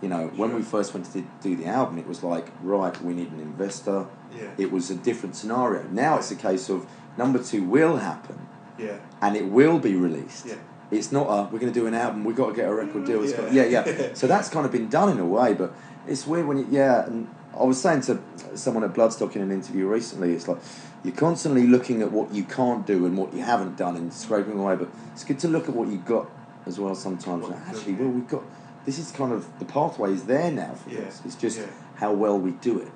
You 0.02 0.10
know, 0.10 0.26
when 0.36 0.54
we 0.54 0.60
first 0.60 0.92
went 0.92 1.10
to 1.12 1.24
do 1.40 1.56
the 1.56 1.64
album, 1.64 1.96
it 1.98 2.06
was 2.06 2.22
like, 2.22 2.48
right, 2.62 3.00
we 3.02 3.14
need 3.14 3.30
an 3.32 3.40
investor 3.40 4.06
yeah, 4.36 4.50
it 4.58 4.70
was 4.70 4.90
a 4.90 4.94
different 4.94 5.36
scenario. 5.36 5.84
Now 5.84 6.18
it's 6.18 6.30
a 6.30 6.36
case 6.36 6.68
of 6.68 6.86
number 7.16 7.42
two 7.42 7.64
will 7.64 7.96
happen 7.96 8.46
yeah, 8.78 8.98
and 9.22 9.36
it 9.36 9.46
will 9.46 9.78
be 9.78 9.94
released. 9.94 10.44
yeah, 10.46 10.56
It's 10.90 11.10
not 11.12 11.22
a 11.28 11.44
we're 11.50 11.58
going 11.60 11.72
to 11.72 11.80
do 11.80 11.86
an 11.86 11.94
album. 11.94 12.24
We've 12.24 12.36
got 12.36 12.48
to 12.50 12.54
get 12.54 12.68
a 12.68 12.74
record 12.74 13.06
deal. 13.06 13.24
Yeah. 13.24 13.36
got- 13.36 13.52
yeah, 13.52 13.64
yeah. 13.64 14.14
So 14.14 14.26
that's 14.26 14.50
kind 14.50 14.66
of 14.66 14.72
been 14.72 14.88
done 14.90 15.08
in 15.10 15.18
a 15.18 15.24
way, 15.24 15.54
but 15.54 15.72
it's 16.06 16.26
weird 16.26 16.46
when 16.46 16.58
you 16.58 16.66
yeah. 16.70 17.06
And 17.06 17.28
I 17.58 17.64
was 17.64 17.80
saying 17.80 18.02
to 18.02 18.20
someone 18.54 18.84
at 18.84 18.92
Bloodstock 18.92 19.34
in 19.36 19.42
an 19.42 19.50
interview 19.50 19.86
recently, 19.86 20.32
it's 20.32 20.48
like 20.48 20.58
you're 21.02 21.14
constantly 21.14 21.66
looking 21.66 22.02
at 22.02 22.12
what 22.12 22.32
you 22.32 22.44
can't 22.44 22.86
do 22.86 23.06
and 23.06 23.16
what 23.16 23.32
you 23.32 23.42
haven't 23.42 23.76
done 23.76 23.96
and 23.96 24.12
scraping 24.12 24.58
away. 24.58 24.76
But 24.76 24.88
it's 25.12 25.24
good 25.24 25.38
to 25.40 25.48
look 25.48 25.68
at 25.68 25.74
what 25.74 25.88
you've 25.88 26.04
got 26.04 26.28
as 26.66 26.78
well 26.78 26.94
sometimes. 26.94 27.48
Like, 27.48 27.60
actually, 27.68 27.94
well, 27.94 28.08
we've 28.08 28.28
got 28.28 28.42
this 28.84 28.98
is 28.98 29.10
kind 29.10 29.32
of 29.32 29.58
the 29.58 29.64
pathway 29.64 30.12
is 30.12 30.24
there 30.24 30.50
now 30.50 30.74
for 30.74 30.90
Yeah. 30.90 31.00
It's 31.24 31.34
just 31.34 31.58
yeah. 31.58 31.66
how 31.96 32.12
well 32.12 32.38
we 32.38 32.52
do 32.52 32.78
it 32.78 32.92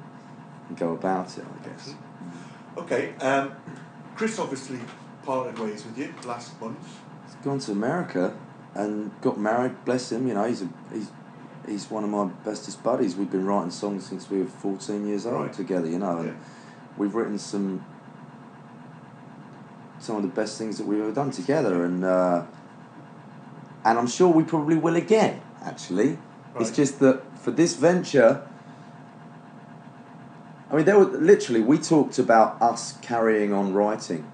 and 0.68 0.78
go 0.78 0.92
about 0.92 1.36
it, 1.36 1.44
I 1.44 1.68
guess. 1.68 1.94
Okay, 2.78 3.12
um, 3.16 3.52
Chris 4.14 4.38
obviously 4.38 4.78
parted 5.24 5.58
ways 5.58 5.84
with 5.84 5.98
you 5.98 6.14
last 6.24 6.58
month. 6.60 6.78
He's 7.26 7.34
gone 7.44 7.58
to 7.58 7.72
America 7.72 8.36
and 8.74 9.10
got 9.20 9.38
married. 9.38 9.84
Bless 9.84 10.12
him. 10.12 10.28
You 10.28 10.34
know, 10.34 10.44
he's 10.44 10.62
a, 10.62 10.68
he's 10.92 11.10
he's 11.66 11.90
one 11.90 12.04
of 12.04 12.10
my 12.10 12.24
bestest 12.44 12.82
buddies. 12.82 13.16
We've 13.16 13.30
been 13.30 13.46
writing 13.46 13.70
songs 13.70 14.06
since 14.06 14.30
we 14.30 14.38
were 14.40 14.46
fourteen 14.46 15.06
years 15.06 15.26
old 15.26 15.42
Right. 15.42 15.52
together. 15.52 15.88
You 15.88 15.98
know, 15.98 16.18
and 16.18 16.28
Yeah. 16.28 16.34
we've 16.96 17.14
written 17.14 17.38
some 17.38 17.84
some 19.98 20.16
of 20.16 20.22
the 20.22 20.28
best 20.28 20.56
things 20.58 20.78
that 20.78 20.86
we've 20.86 21.00
ever 21.00 21.12
done 21.12 21.30
together, 21.30 21.84
and 21.84 22.04
uh, 22.04 22.42
and 23.84 23.98
I'm 23.98 24.06
sure 24.06 24.28
we 24.28 24.44
probably 24.44 24.76
will 24.76 24.96
again. 24.96 25.40
Actually, 25.62 26.18
it's 26.58 26.70
just 26.70 26.98
that 27.00 27.22
for 27.38 27.50
this 27.50 27.74
venture. 27.76 28.42
I 30.70 30.76
mean, 30.76 30.84
there 30.84 30.96
were 30.98 31.04
literally 31.06 31.60
we 31.60 31.78
talked 31.78 32.18
about 32.20 32.62
us 32.62 32.94
carrying 33.02 33.52
on 33.52 33.72
writing 33.74 34.24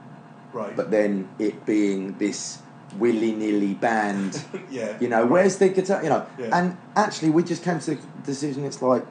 Right. 0.52 0.76
but 0.76 0.90
then 0.90 1.28
it 1.38 1.64
being 1.64 2.18
this 2.18 2.59
willy 2.99 3.33
nilly 3.33 3.75
band. 3.75 4.45
yeah. 4.71 4.97
You 5.00 5.09
know, 5.09 5.26
where's 5.26 5.57
the 5.59 5.69
guitar? 5.69 6.02
You 6.02 6.11
know, 6.11 6.26
Yeah. 6.38 6.50
and 6.52 6.76
actually, 6.95 7.31
we 7.31 7.43
just 7.43 7.62
came 7.62 7.78
to 7.81 7.95
the 7.95 8.00
decision. 8.25 8.64
It's 8.64 8.83
like 8.83 9.05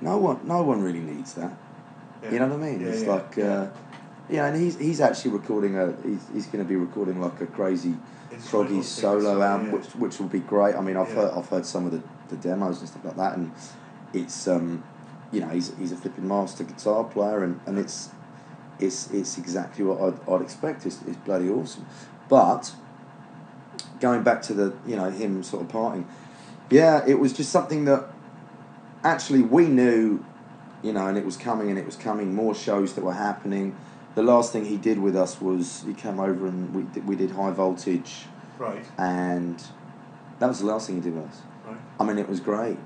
no 0.00 0.16
one, 0.18 0.40
no 0.44 0.62
one 0.62 0.82
really 0.82 1.00
needs 1.00 1.34
that. 1.34 1.52
Yeah. 2.22 2.30
You 2.32 2.38
know 2.40 2.46
what 2.48 2.60
I 2.60 2.70
mean? 2.70 2.80
Yeah, 2.80 2.88
it's 2.88 3.04
like, 3.04 3.38
uh, 3.38 3.66
yeah, 4.28 4.46
and 4.46 4.60
he's 4.60 4.78
he's 4.78 5.00
actually 5.00 5.32
recording 5.32 5.76
a 5.78 5.94
he's, 6.02 6.26
he's 6.32 6.46
going 6.46 6.64
to 6.64 6.68
be 6.68 6.76
recording 6.76 7.20
like 7.20 7.40
a 7.40 7.46
crazy 7.46 7.96
proggy 8.30 8.68
things, 8.68 8.88
solo 8.88 9.40
album, 9.42 9.72
which 9.72 9.86
which 9.96 10.18
will 10.18 10.28
be 10.28 10.40
great. 10.40 10.74
I 10.74 10.80
mean, 10.80 10.96
I've 10.96 11.12
heard 11.12 11.32
I've 11.32 11.48
heard 11.48 11.64
some 11.64 11.86
of 11.86 11.92
the, 11.92 12.02
the 12.28 12.36
demos 12.36 12.80
and 12.80 12.88
stuff 12.88 13.04
like 13.04 13.16
that, 13.16 13.36
and 13.36 13.52
it's 14.12 14.46
um, 14.48 14.82
you 15.32 15.40
know, 15.40 15.48
he's 15.48 15.74
he's 15.78 15.92
a 15.92 15.96
flipping 15.96 16.26
master 16.28 16.64
guitar 16.64 17.04
player, 17.04 17.44
and, 17.44 17.60
and 17.66 17.78
it's 17.78 18.10
it's 18.78 19.10
it's 19.10 19.38
exactly 19.38 19.84
what 19.84 20.00
I'd, 20.00 20.28
I'd 20.30 20.42
expect. 20.42 20.86
It's, 20.86 21.00
it's 21.06 21.16
bloody 21.18 21.48
awesome. 21.48 21.86
But 22.28 22.72
going 24.00 24.22
back 24.22 24.42
to 24.42 24.54
the 24.54 24.74
you 24.86 24.96
know 24.96 25.10
him 25.10 25.42
sort 25.42 25.62
of 25.62 25.68
parting, 25.68 26.06
yeah, 26.70 27.04
it 27.06 27.18
was 27.18 27.32
just 27.32 27.50
something 27.50 27.84
that 27.86 28.04
actually 29.04 29.42
we 29.42 29.66
knew, 29.66 30.24
you 30.82 30.92
know, 30.92 31.06
and 31.06 31.16
it 31.16 31.24
was 31.24 31.36
coming 31.36 31.70
and 31.70 31.78
it 31.78 31.86
was 31.86 31.96
coming. 31.96 32.34
More 32.34 32.54
shows 32.54 32.94
that 32.94 33.04
were 33.04 33.14
happening. 33.14 33.76
The 34.14 34.22
last 34.22 34.52
thing 34.52 34.64
he 34.64 34.76
did 34.76 34.98
with 34.98 35.14
us 35.16 35.40
was 35.40 35.84
he 35.86 35.94
came 35.94 36.18
over 36.18 36.46
and 36.48 36.74
we 36.74 36.82
did, 36.82 37.06
we 37.06 37.14
did 37.14 37.30
high 37.32 37.50
voltage, 37.52 38.26
Right. 38.58 38.84
and 38.98 39.62
that 40.40 40.48
was 40.48 40.58
the 40.60 40.66
last 40.66 40.86
thing 40.88 40.96
he 40.96 41.02
did 41.02 41.14
with 41.14 41.26
us. 41.26 41.42
Right. 41.66 41.76
I 42.00 42.04
mean, 42.04 42.18
it 42.18 42.28
was 42.28 42.40
great, 42.40 42.78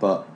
but 0.00 0.26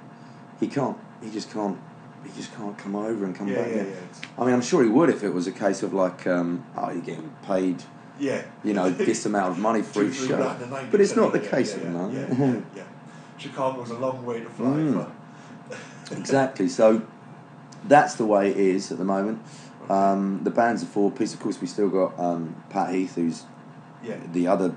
he 0.61 0.66
can't. 0.69 0.99
He 1.23 1.31
just 1.31 1.50
can't. 1.50 1.78
He 2.25 2.31
just 2.37 2.54
can't 2.54 2.76
come 2.78 2.95
over 2.95 3.25
and 3.25 3.35
come 3.35 3.49
Yeah, 3.49 3.62
back. 3.62 3.69
yeah, 3.75 3.83
yeah. 3.85 3.95
I 4.38 4.45
mean, 4.45 4.54
I'm 4.54 4.61
sure 4.62 4.83
he 4.85 4.88
would 4.88 5.09
if 5.09 5.25
it 5.25 5.31
was 5.31 5.47
a 5.47 5.52
case 5.52 5.83
of 5.83 5.92
like, 5.95 6.25
um, 6.26 6.64
oh, 6.76 6.90
you're 6.90 7.00
getting 7.02 7.35
paid, 7.45 7.83
yeah. 8.19 8.42
you 8.64 8.75
know, 8.75 8.90
this 8.90 9.26
amount 9.26 9.52
of 9.52 9.59
money 9.59 9.83
for 9.83 10.04
each 10.04 10.14
show. 10.28 10.37
grand 10.37 10.62
a 10.62 10.66
night, 10.66 10.90
But 10.90 11.00
it's 11.00 11.16
not 11.16 11.33
the 11.33 11.40
case 11.40 11.75
at 11.75 11.83
the 11.83 11.90
moment. 11.90 12.38
Yeah, 12.38 12.47
yeah, 12.54 12.61
yeah. 12.76 12.83
Chicago's 13.38 13.90
a 13.90 13.99
long 13.99 14.25
way 14.25 14.40
to 14.40 14.49
fly 14.49 14.66
Mm. 14.69 15.11
exactly. 16.12 16.69
So 16.69 17.02
that's 17.88 18.14
the 18.14 18.25
way 18.26 18.50
it 18.50 18.57
is 18.57 18.92
at 18.92 18.99
the 18.99 19.04
moment. 19.04 19.40
Um, 19.90 20.40
the 20.45 20.50
band's 20.50 20.83
a 20.83 20.87
four 20.87 21.11
piece. 21.11 21.35
Of 21.35 21.40
course, 21.40 21.61
we 21.61 21.66
still 21.66 21.88
got 21.88 22.19
um, 22.19 22.62
Pat 22.71 22.95
Heath, 22.95 23.16
who's 23.16 23.42
Yeah. 24.04 24.16
the 24.33 24.47
other, 24.47 24.75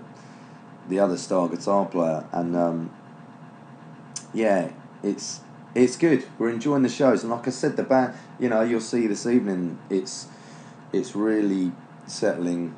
the 0.89 0.99
other 0.99 1.15
star 1.17 1.47
guitar 1.47 1.85
player, 1.85 2.25
and 2.31 2.55
um, 2.55 2.89
yeah, 4.33 4.69
it's 5.03 5.41
it's 5.75 5.95
good. 5.97 6.25
We're 6.39 6.49
enjoying 6.49 6.81
the 6.83 6.89
shows, 6.89 7.21
and 7.21 7.31
like 7.31 7.47
I 7.47 7.51
said, 7.51 7.77
the 7.77 7.83
band. 7.83 8.13
You 8.39 8.49
know, 8.49 8.61
you'll 8.61 8.81
see 8.81 9.05
this 9.07 9.25
evening. 9.27 9.77
It's 9.89 10.27
it's 10.91 11.15
really 11.15 11.71
settling, 12.07 12.75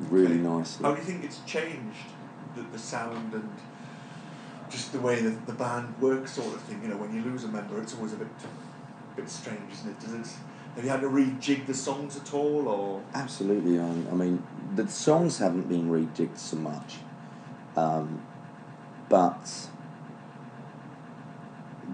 really 0.00 0.36
nicely. 0.36 0.84
How 0.84 0.92
do 0.94 1.00
you 1.00 1.06
think 1.06 1.24
it's 1.24 1.40
changed 1.46 2.08
the, 2.56 2.62
the 2.62 2.78
sound 2.78 3.32
and 3.32 3.50
just 4.70 4.92
the 4.92 5.00
way 5.00 5.20
that 5.20 5.46
the 5.46 5.52
band 5.52 5.94
works, 6.00 6.32
sort 6.32 6.54
of 6.54 6.60
thing? 6.62 6.80
You 6.82 6.88
know, 6.88 6.96
when 6.96 7.14
you 7.14 7.22
lose 7.22 7.44
a 7.44 7.48
member, 7.48 7.80
it's 7.80 7.94
always 7.94 8.12
a 8.12 8.16
bit, 8.16 8.28
a 9.12 9.16
bit 9.16 9.28
strange, 9.28 9.72
isn't 9.72 9.90
it? 9.90 10.00
Does 10.00 10.14
it? 10.14 10.36
Have 10.76 10.84
you 10.84 10.90
had 10.90 11.02
to 11.02 11.08
rejig 11.08 11.66
the 11.66 11.74
songs 11.74 12.16
at 12.16 12.34
all, 12.34 12.66
or 12.66 13.02
Absolutely. 13.14 13.78
Um, 13.78 14.08
I 14.10 14.14
mean, 14.14 14.42
the 14.74 14.88
songs 14.88 15.38
haven't 15.38 15.68
been 15.68 15.88
rejigged 15.88 16.36
so 16.36 16.56
much, 16.56 16.96
um, 17.76 18.22
but 19.08 19.68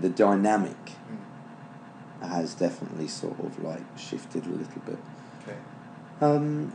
the 0.01 0.09
dynamic 0.09 0.77
has 2.23 2.55
definitely 2.55 3.09
sort 3.09 3.39
of 3.41 3.63
like 3.63 3.83
shifted 3.99 4.47
a 4.47 4.51
little 4.51 4.83
bit. 4.87 4.99
okay? 5.43 5.59
Um, 6.21 6.73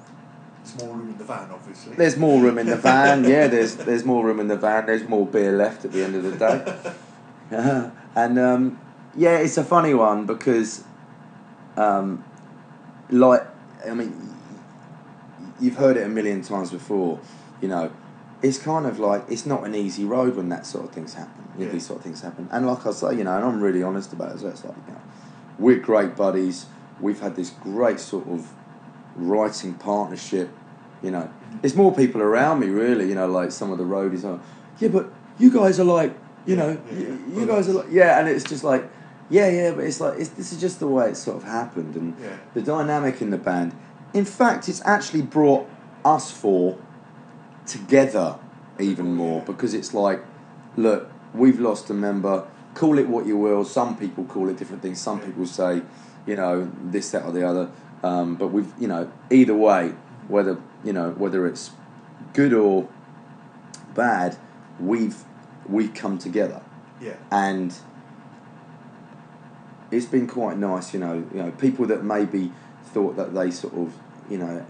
There's 0.65 0.83
more 0.83 0.95
room 0.97 1.09
in 1.09 1.17
the 1.17 1.23
van, 1.23 1.51
obviously. 1.51 1.95
there's 1.95 2.17
more 2.17 2.41
room 2.41 2.57
in 2.57 2.65
the 2.67 2.75
van. 2.89 3.23
Yeah, 3.23 3.47
there's 3.47 3.75
there's 3.75 4.03
more 4.03 4.25
room 4.25 4.39
in 4.39 4.47
the 4.47 4.57
van. 4.57 4.87
There's 4.87 5.07
more 5.07 5.25
beer 5.25 5.51
left 5.51 5.85
at 5.85 5.91
the 5.91 6.03
end 6.03 6.15
of 6.15 6.23
the 6.23 6.35
day. 6.37 6.91
and 8.15 8.39
um, 8.39 8.79
yeah, 9.15 9.37
it's 9.37 9.57
a 9.57 9.63
funny 9.63 9.93
one 9.93 10.25
because, 10.25 10.83
um, 11.77 12.23
like, 13.09 13.45
I 13.87 13.93
mean, 13.93 14.33
you've 15.59 15.75
heard 15.75 15.97
it 15.97 16.03
a 16.03 16.09
million 16.09 16.41
times 16.41 16.71
before. 16.71 17.19
You 17.61 17.67
know, 17.67 17.91
it's 18.41 18.57
kind 18.57 18.85
of 18.85 18.99
like 18.99 19.23
it's 19.29 19.45
not 19.45 19.65
an 19.65 19.75
easy 19.75 20.03
road 20.03 20.35
when 20.35 20.49
that 20.49 20.65
sort 20.65 20.85
of 20.85 20.91
things 20.91 21.13
happen. 21.13 21.43
Yeah. 21.57 21.69
these 21.69 21.85
sort 21.85 21.99
of 21.99 22.03
things 22.03 22.21
happen, 22.21 22.49
and 22.51 22.65
like 22.65 22.85
I 22.85 22.91
say, 22.91 23.15
you 23.15 23.23
know, 23.23 23.35
and 23.35 23.45
I'm 23.45 23.61
really 23.61 23.83
honest 23.83 24.11
about 24.11 24.35
it. 24.35 24.39
So 24.39 24.47
it's 24.47 24.65
like, 24.65 24.75
you 24.87 24.93
know, 24.93 25.01
we're 25.59 25.79
great 25.79 26.15
buddies. 26.15 26.65
We've 26.99 27.19
had 27.19 27.35
this 27.35 27.51
great 27.51 27.99
sort 27.99 28.27
of 28.27 28.51
writing 29.15 29.73
partnership. 29.75 30.49
You 31.01 31.11
know, 31.11 31.29
there's 31.61 31.75
more 31.75 31.93
people 31.93 32.21
around 32.21 32.59
me, 32.59 32.67
really. 32.67 33.07
You 33.09 33.15
know, 33.15 33.27
like 33.27 33.51
some 33.51 33.71
of 33.71 33.77
the 33.77 33.83
roadies 33.83 34.23
are. 34.23 34.39
Yeah, 34.79 34.89
but 34.89 35.09
you 35.39 35.51
guys 35.51 35.79
are 35.79 35.83
like, 35.85 36.15
you 36.45 36.55
know, 36.55 36.77
Yeah, 36.91 36.97
you, 36.97 37.19
yeah. 37.29 37.39
you 37.39 37.45
guys 37.47 37.67
are 37.69 37.73
like, 37.73 37.87
yeah, 37.91 38.19
and 38.19 38.27
it's 38.27 38.43
just 38.43 38.63
like, 38.63 38.89
yeah, 39.29 39.49
yeah, 39.49 39.71
but 39.71 39.85
it's 39.85 39.99
like 39.99 40.19
it's, 40.19 40.29
this 40.29 40.51
is 40.51 40.59
just 40.61 40.79
the 40.79 40.87
way 40.87 41.09
it 41.09 41.17
sort 41.17 41.37
of 41.37 41.43
happened, 41.43 41.95
and 41.95 42.15
Yeah. 42.21 42.37
the 42.53 42.61
dynamic 42.61 43.21
in 43.21 43.29
the 43.31 43.37
band. 43.37 43.73
In 44.13 44.25
fact, 44.25 44.69
it's 44.69 44.81
actually 44.85 45.21
brought 45.23 45.67
us 46.03 46.31
four 46.31 46.77
together 47.65 48.37
even 48.79 49.13
more 49.13 49.39
Yeah. 49.39 49.45
because 49.45 49.73
it's 49.73 49.93
like, 49.93 50.23
look, 50.77 51.09
we've 51.33 51.59
lost 51.59 51.89
a 51.89 51.93
member. 51.93 52.45
Call 52.73 52.99
it 52.99 53.07
what 53.07 53.25
you 53.25 53.37
will. 53.37 53.63
Some 53.63 53.95
people 53.97 54.25
call 54.25 54.49
it 54.49 54.57
different 54.57 54.81
things. 54.81 54.99
Some 54.99 55.19
Yeah. 55.19 55.25
people 55.25 55.45
say, 55.45 55.81
you 56.27 56.35
know, 56.35 56.69
this, 56.83 57.11
that, 57.11 57.25
or 57.25 57.31
the 57.31 57.47
other. 57.47 57.69
Um, 58.03 58.35
but 58.35 58.47
we've, 58.49 58.71
you 58.79 58.87
know, 58.87 59.11
either 59.31 59.55
way, 59.55 59.93
whether 60.27 60.57
you 60.83 60.93
know 60.93 61.11
whether 61.11 61.45
it's 61.47 61.71
good 62.33 62.53
or 62.53 62.87
bad, 63.93 64.37
we've 64.79 65.17
we've 65.67 65.93
come 65.93 66.17
together 66.17 66.61
Yeah. 67.01 67.15
and 67.31 67.73
it's 69.91 70.05
been 70.05 70.27
quite 70.27 70.57
nice, 70.57 70.93
you 70.93 70.99
know. 70.99 71.25
You 71.33 71.43
know, 71.43 71.51
people 71.51 71.85
that 71.87 72.03
maybe 72.03 72.51
thought 72.83 73.15
that 73.17 73.33
they 73.33 73.51
sort 73.51 73.73
of, 73.75 73.93
you 74.29 74.37
know, 74.37 74.65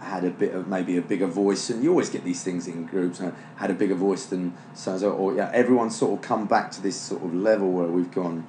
had 0.00 0.24
a 0.24 0.30
bit 0.30 0.54
of 0.54 0.68
maybe 0.68 0.96
a 0.96 1.02
bigger 1.02 1.26
voice, 1.26 1.70
and 1.70 1.82
you 1.82 1.90
always 1.90 2.10
get 2.10 2.24
these 2.24 2.42
things 2.42 2.66
in 2.66 2.86
groups, 2.86 3.20
you 3.20 3.26
know, 3.26 3.34
had 3.56 3.70
a 3.70 3.74
bigger 3.74 3.94
voice 3.94 4.26
than 4.26 4.54
so 4.74 4.98
so, 4.98 5.10
or 5.12 5.34
yeah, 5.34 5.50
everyone's 5.54 5.96
sort 5.96 6.18
of 6.18 6.22
come 6.26 6.46
back 6.46 6.70
to 6.72 6.82
this 6.82 6.96
sort 7.00 7.22
of 7.22 7.34
level 7.34 7.70
where 7.70 7.86
we've 7.86 8.10
gone, 8.12 8.46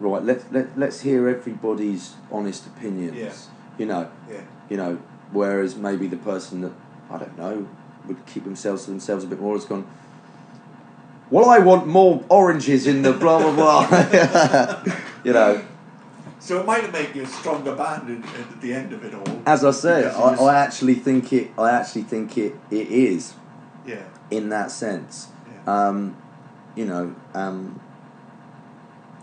right. 0.00 0.22
Let 0.22 0.52
let 0.52 0.78
let's 0.78 1.00
hear 1.00 1.28
everybody's 1.28 2.14
honest 2.32 2.66
opinions. 2.66 3.16
Yeah. 3.16 3.32
You 3.78 3.86
know, 3.86 4.08
Yeah. 4.30 4.40
you 4.68 4.76
know, 4.76 4.98
whereas 5.32 5.76
maybe 5.76 6.06
the 6.06 6.16
person 6.16 6.60
that 6.62 6.72
I 7.10 7.18
don't 7.18 7.38
know 7.38 7.66
would 8.06 8.24
keep 8.26 8.44
themselves 8.44 8.84
to 8.84 8.90
themselves 8.90 9.24
a 9.24 9.26
bit 9.26 9.40
more 9.40 9.54
has 9.54 9.64
gone. 9.64 9.86
Well, 11.30 11.48
I 11.50 11.58
want 11.58 11.86
more 11.86 12.22
oranges 12.28 12.86
in 12.86 13.02
the 13.02 13.12
blah 13.12 13.38
blah 13.40 13.54
blah. 13.54 14.82
you 15.24 15.32
know, 15.32 15.62
So 16.40 16.60
it 16.60 16.66
might 16.66 16.82
have 16.82 16.92
made 16.92 17.14
you 17.14 17.22
a 17.22 17.26
stronger 17.26 17.74
band 17.74 18.08
in, 18.08 18.22
at 18.24 18.60
the 18.60 18.72
end 18.72 18.92
of 18.92 19.04
it 19.04 19.12
all. 19.14 19.42
as 19.44 19.64
I 19.64 19.70
said, 19.72 20.06
I, 20.14 20.34
I 20.34 20.54
actually 20.54 20.94
think 20.94 21.32
it. 21.32 21.50
I 21.58 21.70
actually 21.70 22.02
think 22.02 22.36
it. 22.38 22.54
It 22.70 22.88
is 22.88 23.34
Yeah. 23.86 24.02
in 24.30 24.48
that 24.48 24.70
sense. 24.70 25.28
Yeah. 25.66 25.86
Um, 25.88 26.16
you 26.74 26.86
know, 26.86 27.14
um, 27.34 27.80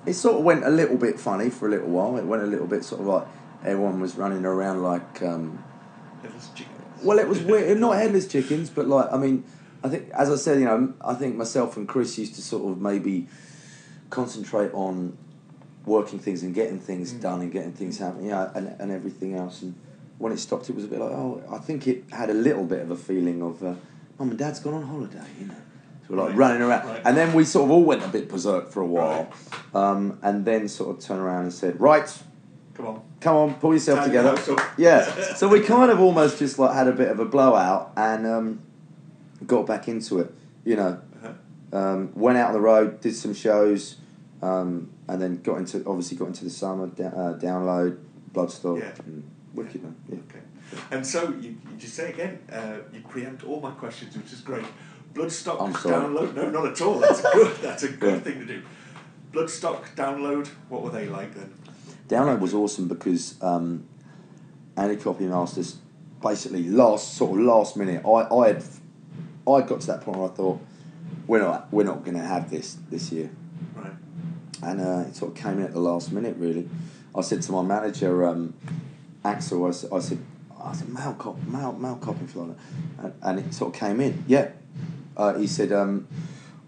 it 0.06 0.14
sort 0.14 0.36
of 0.38 0.44
went 0.44 0.64
a 0.64 0.70
little 0.70 0.98
bit 0.98 1.20
funny 1.20 1.50
for 1.50 1.68
a 1.68 1.72
little 1.72 1.90
while. 1.90 2.18
It 2.18 2.26
went 2.26 2.44
a 2.44 2.48
little 2.48 2.68
bit 2.68 2.84
sort 2.84 3.02
of 3.02 3.08
like 3.08 3.28
everyone 3.66 4.00
was 4.00 4.16
running 4.16 4.46
around 4.46 4.82
like. 4.84 5.22
Um, 5.22 5.64
Headless 6.22 6.50
chickens. 6.56 7.04
Well, 7.04 7.20
it 7.20 7.28
was 7.28 7.42
weird. 7.42 7.80
Not 7.80 7.98
headless 7.98 8.28
chickens, 8.28 8.70
but 8.70 8.88
like 8.88 9.12
I 9.12 9.18
mean, 9.18 9.44
I 9.84 9.90
think 9.90 10.10
as 10.12 10.32
I 10.32 10.36
said, 10.38 10.60
you 10.60 10.66
know, 10.66 10.94
I 11.02 11.14
think 11.14 11.36
myself 11.36 11.78
and 11.78 11.88
Chris 11.88 12.18
used 12.18 12.36
to 12.36 12.42
sort 12.42 12.72
of 12.72 12.82
maybe 12.82 13.28
concentrate 14.10 14.74
on 14.74 15.18
working 15.86 16.18
things 16.20 16.42
and 16.44 16.54
getting 16.56 16.80
things 16.80 17.14
Mm. 17.14 17.22
done 17.22 17.42
and 17.42 17.52
getting 17.52 17.74
things 17.74 17.98
happening, 18.00 18.28
yeah, 18.28 18.50
and 18.56 18.76
and 18.80 18.92
everything 18.92 19.36
else. 19.36 19.62
And 19.62 19.76
when 20.18 20.32
it 20.32 20.40
stopped, 20.40 20.70
it 20.70 20.76
was 20.76 20.86
a 20.86 20.88
bit 20.88 21.00
like, 21.00 21.12
oh, 21.12 21.44
I 21.52 21.58
think 21.60 21.88
it 21.88 22.06
had 22.12 22.30
a 22.30 22.34
little 22.34 22.64
bit 22.66 22.80
of 22.82 22.90
a 22.92 22.96
feeling 22.96 23.42
of, 23.44 23.62
uh, 23.64 23.76
mum 24.18 24.30
and 24.30 24.38
dad's 24.40 24.60
gone 24.60 24.74
on 24.76 24.84
holiday, 24.84 25.20
you 25.40 25.48
know. 25.48 25.54
So 26.08 26.14
we're 26.16 26.18
like 26.24 26.30
Right. 26.30 26.38
running 26.38 26.62
around, 26.62 26.88
Right. 26.88 27.02
and 27.06 27.18
then 27.18 27.34
we 27.34 27.44
sort 27.46 27.66
of 27.66 27.72
all 27.72 27.84
went 27.84 28.04
a 28.04 28.08
bit 28.08 28.30
berserk 28.30 28.72
for 28.72 28.82
a 28.82 28.88
while, 28.88 29.28
um, 29.74 30.18
and 30.24 30.46
then 30.46 30.68
sort 30.70 30.96
of 30.98 31.04
turned 31.04 31.20
around 31.22 31.44
and 31.44 31.54
said, 31.54 31.80
right, 31.80 32.08
Come 32.76 32.88
on. 32.88 33.02
Come 33.26 33.36
on, 33.38 33.54
pull 33.56 33.74
yourself 33.74 34.00
Time 34.02 34.08
together. 34.10 34.36
Yeah. 34.78 35.04
So 35.36 35.48
we 35.48 35.60
kind 35.62 35.90
of 35.92 36.00
almost 36.00 36.38
just 36.38 36.60
like 36.60 36.74
had 36.76 36.88
a 36.88 36.92
bit 36.92 37.10
of 37.10 37.20
a 37.20 37.26
blowout 37.26 37.92
and 37.98 38.26
um, 38.28 38.60
got 39.48 39.66
back 39.66 39.88
into 39.88 40.20
it. 40.20 40.32
You 40.64 40.76
know, 40.76 41.00
Uh-huh. 41.24 41.78
um, 41.78 42.12
went 42.16 42.38
out 42.38 42.48
on 42.50 42.54
the 42.54 42.62
road, 42.62 43.02
did 43.02 43.16
some 43.16 43.34
shows, 43.34 43.98
um, 44.44 44.92
and 45.08 45.20
then 45.22 45.42
got 45.42 45.58
into 45.58 45.84
obviously 45.88 46.18
got 46.18 46.28
into 46.28 46.44
the 46.44 46.52
summer 46.52 46.86
da- 46.88 47.08
uh, 47.08 47.38
download, 47.40 47.98
Bloodstock, 48.32 48.80
Yeah. 48.80 48.92
and 49.06 49.24
Wicked. 49.56 49.82
Man. 49.84 49.96
Yeah. 50.08 50.18
Okay. 50.30 50.44
And 50.92 51.06
so 51.06 51.30
you, 51.42 51.50
you 51.72 51.78
just 51.78 51.96
say 51.96 52.12
again, 52.12 52.40
uh, 52.52 52.78
you 52.94 53.02
preempt 53.10 53.44
all 53.44 53.60
my 53.60 53.72
questions, 53.72 54.16
which 54.16 54.32
is 54.34 54.42
great. 54.42 54.66
Bloodstock 55.16 55.58
download? 55.74 56.36
No, 56.36 56.50
not 56.52 56.66
at 56.68 56.80
all. 56.82 57.00
That's 57.00 57.22
good. 57.22 57.56
That's 57.62 57.84
a 57.84 57.90
good 57.90 58.16
Yeah. 58.16 58.20
thing 58.20 58.40
to 58.40 58.46
do. 58.46 58.62
Bloodstock 59.34 59.82
download. 59.96 60.48
What 60.70 60.84
were 60.84 60.92
they 60.92 61.08
like 61.08 61.34
then? 61.34 61.52
Download 62.08 62.40
was 62.40 62.54
awesome 62.54 62.88
because 62.88 63.42
um, 63.42 63.86
Andy 64.78 64.96
Copping 64.98 65.30
Masters 65.30 65.78
basically 66.22 66.64
last 66.70 67.16
sort 67.16 67.40
of 67.40 67.46
last 67.46 67.78
minute. 67.78 68.06
I, 68.06 68.34
I 68.34 68.48
had 68.48 68.64
I 69.48 69.62
got 69.62 69.82
to 69.82 69.88
that 69.88 70.02
point 70.02 70.18
where 70.18 70.30
I 70.30 70.34
thought 70.34 70.60
we're 71.28 71.42
not 71.42 71.72
we're 71.72 71.84
not 71.84 72.04
going 72.04 72.18
to 72.18 72.24
have 72.24 72.50
this 72.50 72.78
this 72.90 73.12
year. 73.12 73.30
Right. 73.76 73.94
and 74.64 74.82
uh, 74.82 75.06
it 75.08 75.16
sort 75.16 75.32
of 75.32 75.38
came 75.38 75.60
in 75.60 75.64
at 75.64 75.74
the 75.74 75.80
last 75.80 76.12
minute. 76.12 76.36
Really, 76.38 76.70
I 77.16 77.22
said 77.22 77.42
to 77.44 77.52
my 77.52 77.62
manager, 77.62 78.26
um, 78.26 78.54
Axel, 79.24 79.66
I 79.66 79.72
said, 79.72 79.90
I 79.92 80.00
said, 80.00 80.20
I 80.62 80.74
said, 80.74 80.90
Mal, 80.90 81.14
Cop, 81.14 81.42
Mal, 81.44 81.74
Mal 81.74 81.98
Coppenflower, 81.98 82.56
and, 83.00 83.14
and 83.22 83.40
it 83.40 83.54
sort 83.54 83.74
of 83.74 83.80
came 83.80 84.02
in. 84.02 84.24
Yeah, 84.28 84.50
uh, 85.16 85.34
he 85.36 85.48
said, 85.48 85.72
um, 85.72 86.08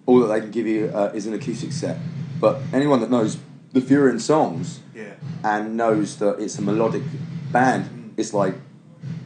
all 0.05 0.19
that 0.19 0.27
they 0.27 0.39
can 0.39 0.51
give 0.51 0.67
you 0.67 0.91
uh, 0.93 1.11
is 1.13 1.27
an 1.27 1.33
acoustic 1.33 1.71
set, 1.71 1.97
but 2.39 2.61
anyone 2.73 3.01
that 3.01 3.11
knows 3.11 3.37
the 3.73 3.81
Furyon 3.81 4.21
songs 4.21 4.79
Yeah. 4.97 5.13
and 5.43 5.77
knows 5.77 6.17
that 6.17 6.39
it's 6.39 6.57
a 6.57 6.61
melodic 6.63 7.03
band, 7.51 7.85
Mm. 7.85 8.09
it's 8.17 8.33
like 8.33 8.55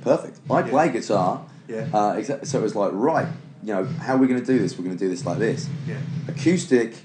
perfect. 0.04 0.40
I 0.50 0.60
Yeah. 0.60 0.68
play 0.70 0.90
guitar, 0.90 1.42
Yeah. 1.68 1.86
uh, 1.94 2.22
so 2.44 2.60
it 2.60 2.64
was 2.64 2.76
like 2.76 2.92
right. 2.94 3.28
You 3.64 3.74
know, 3.76 3.86
how 4.00 4.16
are 4.16 4.18
we 4.18 4.28
going 4.28 4.40
to 4.42 4.46
do 4.46 4.60
this? 4.60 4.78
We're 4.78 4.84
going 4.86 4.98
to 4.98 5.04
do 5.06 5.10
this 5.10 5.26
like 5.26 5.38
this 5.40 5.68
Yeah. 5.88 5.96
acoustic 6.28 6.96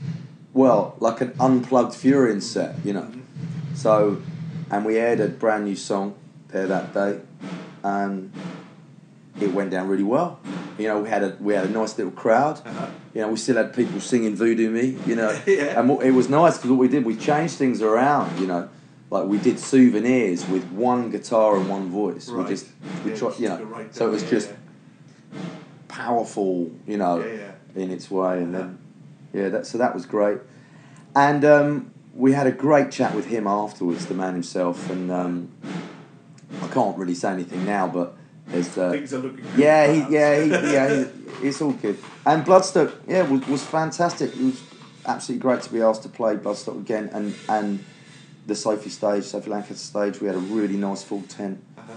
well, 0.54 0.96
like 1.00 1.20
an 1.20 1.32
unplugged 1.38 1.92
Furyon 1.92 2.40
set, 2.42 2.76
you 2.82 2.92
know. 2.94 3.06
So, 3.74 4.16
and 4.70 4.84
we 4.86 4.96
aired 4.96 5.20
a 5.20 5.28
brand 5.28 5.64
new 5.66 5.76
song 5.76 6.14
there 6.48 6.66
that 6.66 6.94
day, 6.94 7.20
and 7.84 8.32
it 9.38 9.52
went 9.52 9.70
down 9.70 9.86
really 9.88 10.02
well. 10.02 10.38
You 10.78 10.88
know, 10.88 11.00
we 11.00 11.08
had 11.08 11.22
a 11.22 11.36
we 11.40 11.54
had 11.54 11.64
a 11.64 11.70
nice 11.70 11.96
little 11.96 12.12
crowd. 12.12 12.60
Uh-huh. 12.66 12.86
You 13.14 13.22
know, 13.22 13.28
we 13.28 13.36
still 13.36 13.56
had 13.56 13.74
people 13.74 14.00
singing 14.00 14.34
"Voodoo 14.36 14.70
Me." 14.70 14.98
You 15.06 15.16
know, 15.16 15.30
Yeah. 15.46 15.80
and 15.80 15.90
it 16.02 16.10
was 16.12 16.28
nice 16.28 16.56
because 16.56 16.70
what 16.70 16.78
we 16.78 16.88
did, 16.88 17.04
we 17.04 17.16
changed 17.16 17.54
things 17.54 17.80
around. 17.82 18.38
You 18.40 18.46
know, 18.46 18.68
like 19.10 19.24
we 19.26 19.38
did 19.38 19.58
souvenirs 19.58 20.46
with 20.48 20.64
one 20.72 21.10
guitar 21.10 21.56
and 21.56 21.68
one 21.68 21.88
voice. 21.88 22.28
Right. 22.28 22.44
We 22.44 22.50
just 22.50 22.66
we 23.04 23.12
Yeah, 23.12 23.16
tried, 23.16 23.38
you 23.38 23.48
know, 23.48 23.62
right 23.64 23.94
so 23.94 24.06
it 24.08 24.10
was 24.10 24.22
yeah, 24.24 24.30
just 24.30 24.52
powerful. 25.88 26.70
You 26.86 26.98
know, 26.98 27.20
in 27.74 27.90
its 27.90 28.10
way, 28.10 28.42
and 28.42 28.54
then 28.54 28.78
yeah, 29.32 29.48
that 29.48 29.66
so 29.66 29.78
that 29.78 29.94
was 29.94 30.06
great. 30.06 30.38
And 31.14 31.44
um, 31.44 31.90
we 32.14 32.32
had 32.32 32.46
a 32.46 32.52
great 32.52 32.90
chat 32.90 33.14
with 33.14 33.26
him 33.26 33.46
afterwards, 33.46 34.06
the 34.06 34.14
man 34.14 34.34
himself, 34.34 34.90
and 34.90 35.10
um, 35.10 35.50
I 36.62 36.68
can't 36.68 36.96
really 36.98 37.14
say 37.14 37.32
anything 37.32 37.64
now, 37.64 37.88
but 37.88 38.14
there's 38.48 38.76
uh, 38.78 38.90
Things 38.92 39.12
are 39.14 39.18
looking 39.18 39.44
good. 39.44 39.58
yeah, 39.58 39.92
he, 39.92 40.14
yeah, 40.14 40.40
he, 40.42 40.50
yeah, 40.72 40.88
he, 40.94 41.46
it's 41.48 41.60
all 41.60 41.72
good. 41.72 41.98
And 42.24 42.44
Bloodstock, 42.44 42.92
yeah, 43.08 43.22
was, 43.22 43.46
was 43.48 43.62
fantastic. 43.64 44.34
It 44.34 44.40
was 44.42 44.62
absolutely 45.04 45.42
great 45.42 45.62
to 45.62 45.72
be 45.72 45.80
asked 45.82 46.02
to 46.04 46.08
play 46.08 46.36
Bloodstock 46.36 46.78
again, 46.78 47.10
and 47.12 47.34
and 47.48 47.84
the 48.46 48.54
Sophie 48.54 48.90
stage, 48.90 49.24
Sophie 49.24 49.50
Lancaster 49.50 49.74
stage. 49.76 50.20
We 50.20 50.26
had 50.28 50.36
a 50.36 50.40
really 50.40 50.76
nice 50.76 51.02
full 51.02 51.22
tent, 51.22 51.60
Uh-huh. 51.76 51.94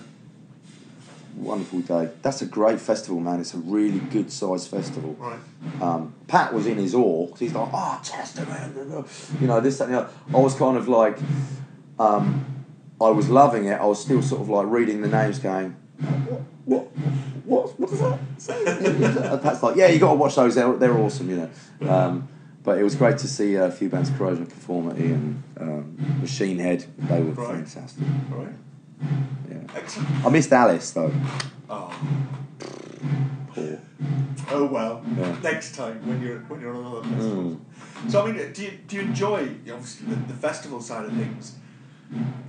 wonderful 1.35 1.81
day. 1.81 2.09
That's 2.23 2.41
a 2.41 2.45
great 2.47 2.79
festival, 2.81 3.19
man. 3.19 3.39
It's 3.39 3.53
a 3.53 3.57
really 3.59 3.99
good 3.99 4.31
sized 4.31 4.69
festival. 4.69 5.15
Right. 5.19 5.39
Um, 5.81 6.13
Pat 6.27 6.53
was 6.53 6.65
in 6.65 6.77
his 6.77 6.95
awe 6.95 7.27
'cause 7.27 7.39
he's 7.39 7.53
like, 7.53 7.69
oh, 7.71 7.99
Testament, 8.03 8.75
you 9.39 9.47
know, 9.47 9.59
this, 9.61 9.77
that, 9.77 9.85
and 9.85 9.93
the 9.93 9.99
other. 10.01 10.09
I 10.33 10.37
was 10.39 10.55
kind 10.55 10.77
of 10.77 10.87
like, 10.87 11.17
um, 11.99 12.45
I 12.99 13.09
was 13.09 13.29
loving 13.29 13.65
it. 13.65 13.79
I 13.79 13.85
was 13.85 14.01
still 14.01 14.21
sort 14.21 14.41
of 14.41 14.49
like 14.49 14.67
reading 14.67 15.01
the 15.01 15.07
names, 15.07 15.39
going, 15.39 15.75
what, 16.65 16.87
what, 17.45 17.79
what 17.79 17.89
does 17.89 17.99
that 17.99 18.19
say? 18.37 18.63
And 19.31 19.41
Pat's 19.41 19.61
like, 19.63 19.75
yeah, 19.75 19.87
you 19.87 19.99
got 19.99 20.11
to 20.11 20.15
watch 20.15 20.35
those. 20.35 20.55
They're, 20.55 20.73
they're 20.73 20.97
awesome, 20.97 21.29
you 21.29 21.35
know. 21.81 21.89
Um, 21.89 22.27
but 22.63 22.77
it 22.77 22.83
was 22.83 22.95
great 22.95 23.17
to 23.19 23.27
see 23.27 23.55
a 23.55 23.71
few 23.71 23.89
bands, 23.89 24.09
Corrosion 24.11 24.43
of 24.43 24.49
Conformity 24.49 25.11
and 25.11 25.43
um, 25.59 26.17
Machine 26.21 26.59
Head. 26.59 26.85
They 26.97 27.21
were 27.21 27.31
Right. 27.31 27.55
fantastic. 27.67 28.03
Right. 28.29 28.47
Yeah. 29.49 29.57
Excellent. 29.75 30.25
I 30.25 30.29
missed 30.29 30.51
Alice 30.51 30.91
though. 30.91 31.11
Oh. 31.69 31.93
Poor. 33.53 33.79
Oh 34.51 34.65
well. 34.65 35.03
Yeah. 35.17 35.35
Next 35.41 35.75
time 35.75 36.05
when 36.07 36.21
you're 36.21 36.39
when 36.41 36.59
you're 36.61 36.75
on 36.75 36.85
another 36.85 37.03
festival. 37.03 37.43
Mm. 38.05 38.11
So 38.11 38.21
I 38.25 38.31
mean, 38.31 38.53
do 38.53 38.63
you 38.63 38.71
do 38.87 38.95
you 38.97 39.01
enjoy 39.03 39.41
obviously 39.71 40.07
the, 40.07 40.15
the 40.15 40.33
festival 40.33 40.81
side 40.81 41.05
of 41.05 41.13
things? 41.13 41.55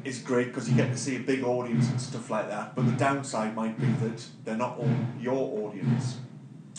Is 0.05 0.19
great 0.21 0.49
because 0.49 0.71
you 0.71 0.76
get 0.76 0.90
to 0.93 0.97
see 0.97 1.17
a 1.17 1.21
big 1.21 1.45
audience 1.45 1.90
and 1.90 2.00
stuff 2.00 2.31
like 2.31 2.49
that. 2.49 2.75
But 2.75 2.87
the 2.87 2.93
downside 2.93 3.55
might 3.55 3.79
be 3.79 3.87
that 3.87 4.25
they're 4.45 4.57
not 4.57 4.79
all 4.79 4.88
your 5.21 5.69
audience. 5.69 6.17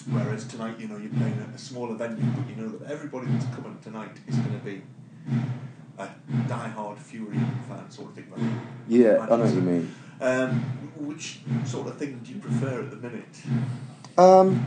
Whereas 0.10 0.46
tonight, 0.48 0.80
you 0.80 0.88
know, 0.88 0.98
you're 0.98 1.14
playing 1.14 1.40
at 1.48 1.54
a 1.54 1.60
smaller 1.60 1.94
venue, 1.94 2.24
but 2.36 2.50
you 2.50 2.56
know 2.56 2.70
that 2.70 2.90
everybody 2.92 3.28
that's 3.28 3.46
coming 3.56 3.78
tonight 3.84 4.18
is 4.28 4.36
going 4.36 4.60
to 4.60 4.66
be 4.66 4.82
a 6.00 6.10
die-hard 6.48 6.98
Fury 6.98 7.38
fan 7.70 7.90
sort 7.90 8.10
of 8.10 8.16
thing. 8.16 8.28
Like 8.36 8.42
Yeah, 8.88 9.20
I 9.30 9.36
know 9.36 9.44
what 9.46 9.54
you 9.54 9.62
mean. 9.62 9.96
Um, 10.20 10.60
which 10.98 11.42
sort 11.66 11.88
of 11.88 11.98
thing 11.98 12.20
do 12.24 12.34
you 12.34 12.40
prefer 12.40 12.82
at 12.82 12.90
the 12.90 12.98
minute? 12.98 13.42
Um, 14.18 14.66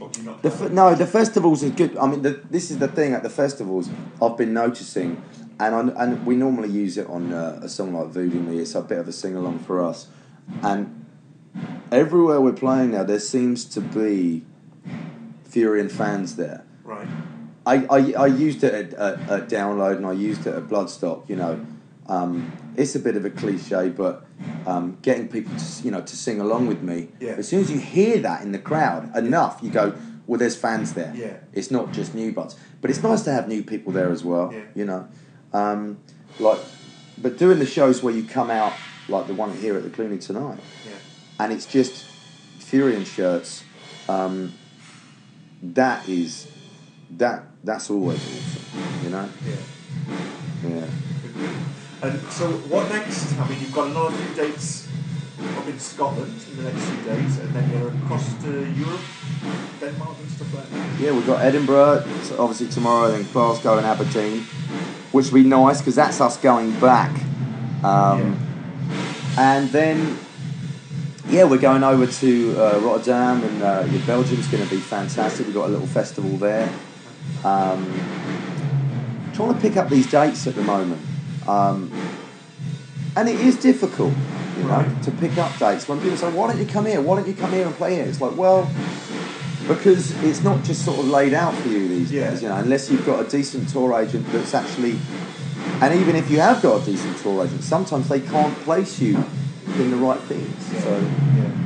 Or 0.00 0.08
do 0.08 0.20
you 0.20 0.26
not? 0.26 0.42
The 0.42 0.48
f- 0.48 0.70
no, 0.70 0.94
the 0.94 1.06
festivals 1.06 1.64
are 1.64 1.70
good. 1.70 1.96
I 1.96 2.06
mean, 2.06 2.22
the, 2.22 2.40
this 2.50 2.70
is 2.70 2.78
the 2.78 2.88
thing 2.88 3.14
at 3.14 3.22
the 3.24 3.30
festivals. 3.30 3.88
I've 4.22 4.36
been 4.36 4.52
noticing, 4.52 5.22
and 5.58 5.90
I, 5.92 6.04
and 6.04 6.26
we 6.26 6.36
normally 6.36 6.70
use 6.70 6.98
it 6.98 7.06
on 7.08 7.32
uh, 7.32 7.60
a 7.62 7.68
song 7.68 7.94
like 7.94 8.08
"Voodoo 8.08 8.40
Me." 8.40 8.58
It's 8.58 8.74
a 8.74 8.82
bit 8.82 8.98
of 8.98 9.08
a 9.08 9.12
sing 9.12 9.36
along 9.36 9.60
for 9.60 9.82
us, 9.82 10.08
and 10.62 11.06
everywhere 11.90 12.40
we're 12.40 12.52
playing 12.52 12.92
now, 12.92 13.04
there 13.04 13.18
seems 13.18 13.64
to 13.64 13.80
be 13.80 14.44
Furyon 15.48 15.90
fans 15.90 16.36
there. 16.36 16.64
Right. 16.84 17.08
I, 17.66 17.86
I, 17.90 18.12
I 18.12 18.26
used 18.26 18.62
it 18.62 18.72
at, 18.72 18.94
at, 18.94 19.30
at 19.30 19.48
Download 19.48 19.96
and 19.96 20.06
I 20.06 20.12
used 20.12 20.46
it 20.46 20.54
at 20.54 20.64
Bloodstock. 20.68 21.28
You 21.28 21.36
know, 21.36 21.66
um, 22.06 22.52
it's 22.76 22.94
a 22.94 23.00
bit 23.00 23.16
of 23.16 23.24
a 23.24 23.30
cliche, 23.30 23.88
but 23.88 24.24
um, 24.66 24.98
getting 25.02 25.28
people 25.28 25.56
to 25.56 25.82
you 25.82 25.90
know 25.90 26.00
to 26.00 26.16
sing 26.16 26.40
along 26.40 26.68
with 26.68 26.82
me. 26.82 27.08
Yeah. 27.20 27.32
As 27.32 27.48
soon 27.48 27.60
as 27.60 27.70
you 27.70 27.80
hear 27.80 28.18
that 28.18 28.42
in 28.42 28.52
the 28.52 28.58
crowd 28.58 29.16
enough, 29.16 29.58
you 29.62 29.70
go, 29.70 29.94
well, 30.26 30.38
there's 30.38 30.56
fans 30.56 30.94
there. 30.94 31.12
Yeah. 31.16 31.38
It's 31.52 31.70
not 31.70 31.92
just 31.92 32.14
new 32.14 32.32
buds, 32.32 32.56
but 32.80 32.90
it's 32.90 33.02
nice 33.02 33.22
to 33.22 33.32
have 33.32 33.48
new 33.48 33.62
people 33.62 33.92
there 33.92 34.12
as 34.12 34.24
well. 34.24 34.52
Yeah. 34.52 34.62
You 34.74 34.84
know, 34.84 35.08
um, 35.52 35.98
like, 36.38 36.58
but 37.18 37.38
doing 37.38 37.58
the 37.58 37.66
shows 37.66 38.02
where 38.02 38.12
you 38.14 38.24
come 38.24 38.50
out 38.50 38.72
like 39.08 39.26
the 39.26 39.34
one 39.34 39.56
here 39.56 39.76
at 39.76 39.82
the 39.84 39.90
Cluny 39.90 40.18
tonight, 40.18 40.58
Yeah. 40.84 40.92
and 41.40 41.52
it's 41.52 41.66
just 41.66 42.04
Furyon 42.58 43.06
shirts. 43.06 43.62
Um, 44.08 44.54
that 45.62 46.08
is 46.08 46.50
that 47.18 47.44
that's 47.64 47.90
always 47.90 48.18
awesome, 48.18 49.04
you 49.04 49.10
know. 49.10 49.28
Yeah. 49.46 50.68
Yeah. 50.68 50.86
And 52.02 52.20
so, 52.30 52.50
what 52.68 52.88
next? 52.90 53.38
I 53.38 53.48
mean, 53.48 53.60
you've 53.60 53.72
got 53.72 53.90
another 53.90 54.14
few 54.16 54.34
dates 54.34 54.85
up 55.58 55.66
in 55.68 55.78
Scotland 55.78 56.34
in 56.50 56.56
the 56.56 56.70
next 56.70 56.84
few 56.84 57.02
days, 57.04 57.38
and 57.38 57.54
then 57.54 57.70
you're 57.70 57.88
across 57.88 58.34
to 58.42 58.50
Europe, 58.72 59.00
Denmark, 59.80 60.16
and 60.20 60.30
stuff 60.30 60.54
like 60.54 60.70
that. 60.70 61.00
Yeah, 61.00 61.12
we've 61.12 61.26
got 61.26 61.42
Edinburgh, 61.42 62.04
obviously 62.38 62.68
tomorrow, 62.68 63.10
then 63.10 63.26
Glasgow 63.32 63.76
and 63.76 63.86
Aberdeen, 63.86 64.42
which 65.12 65.26
will 65.26 65.42
be 65.42 65.48
nice 65.48 65.80
because 65.80 65.96
that's 65.96 66.20
us 66.20 66.36
going 66.36 66.72
back. 66.80 67.10
Um, 67.84 68.36
And 69.38 69.68
then, 69.68 70.16
yeah, 71.28 71.44
we're 71.44 71.58
going 71.58 71.82
over 71.84 72.06
to 72.06 72.56
uh, 72.58 72.78
Rotterdam, 72.78 73.44
and 73.44 73.62
uh, 73.62 73.84
yeah, 73.90 74.06
Belgium's 74.06 74.48
going 74.48 74.64
to 74.64 74.70
be 74.70 74.80
fantastic. 74.80 75.44
We've 75.44 75.54
got 75.54 75.66
a 75.68 75.72
little 75.72 75.86
festival 75.86 76.38
there. 76.38 76.70
Um, 77.44 77.84
trying 79.34 79.52
to 79.52 79.60
pick 79.60 79.76
up 79.76 79.90
these 79.90 80.10
dates 80.10 80.46
at 80.46 80.54
the 80.54 80.62
moment. 80.62 81.02
Um, 81.46 81.92
and 83.14 83.28
it 83.28 83.38
is 83.38 83.56
difficult, 83.56 84.14
you 84.56 84.64
know, 84.64 84.68
Right. 84.70 85.02
to 85.02 85.10
pick 85.12 85.36
up 85.38 85.58
dates. 85.58 85.88
When 85.88 86.00
people 86.00 86.16
say, 86.16 86.30
why 86.30 86.48
don't 86.48 86.58
you 86.58 86.66
come 86.66 86.86
here? 86.86 87.00
Why 87.00 87.16
don't 87.16 87.26
you 87.28 87.34
come 87.34 87.52
here 87.52 87.66
and 87.66 87.74
play 87.76 87.96
here? 87.96 88.04
It's 88.04 88.20
like, 88.20 88.36
well, 88.36 88.68
because 89.68 90.12
it's 90.22 90.42
not 90.42 90.62
just 90.64 90.84
sort 90.84 90.98
of 90.98 91.08
laid 91.08 91.34
out 91.34 91.54
for 91.54 91.68
you 91.68 91.88
these 91.88 92.12
Yeah. 92.12 92.30
days, 92.30 92.42
you 92.42 92.48
know, 92.48 92.56
unless 92.56 92.90
you've 92.90 93.04
got 93.04 93.24
a 93.26 93.28
decent 93.28 93.68
tour 93.68 93.98
agent 94.00 94.24
that's 94.32 94.54
actually, 94.54 94.98
and 95.80 95.94
even 96.00 96.14
if 96.16 96.30
you 96.30 96.40
have 96.40 96.62
got 96.62 96.82
a 96.82 96.84
decent 96.84 97.18
tour 97.18 97.44
agent, 97.44 97.62
sometimes 97.64 98.08
they 98.08 98.20
can't 98.20 98.54
place 98.64 99.00
you 99.00 99.22
in 99.80 99.90
the 99.90 99.96
right 99.96 100.20
things. 100.20 100.82
So, 100.84 101.00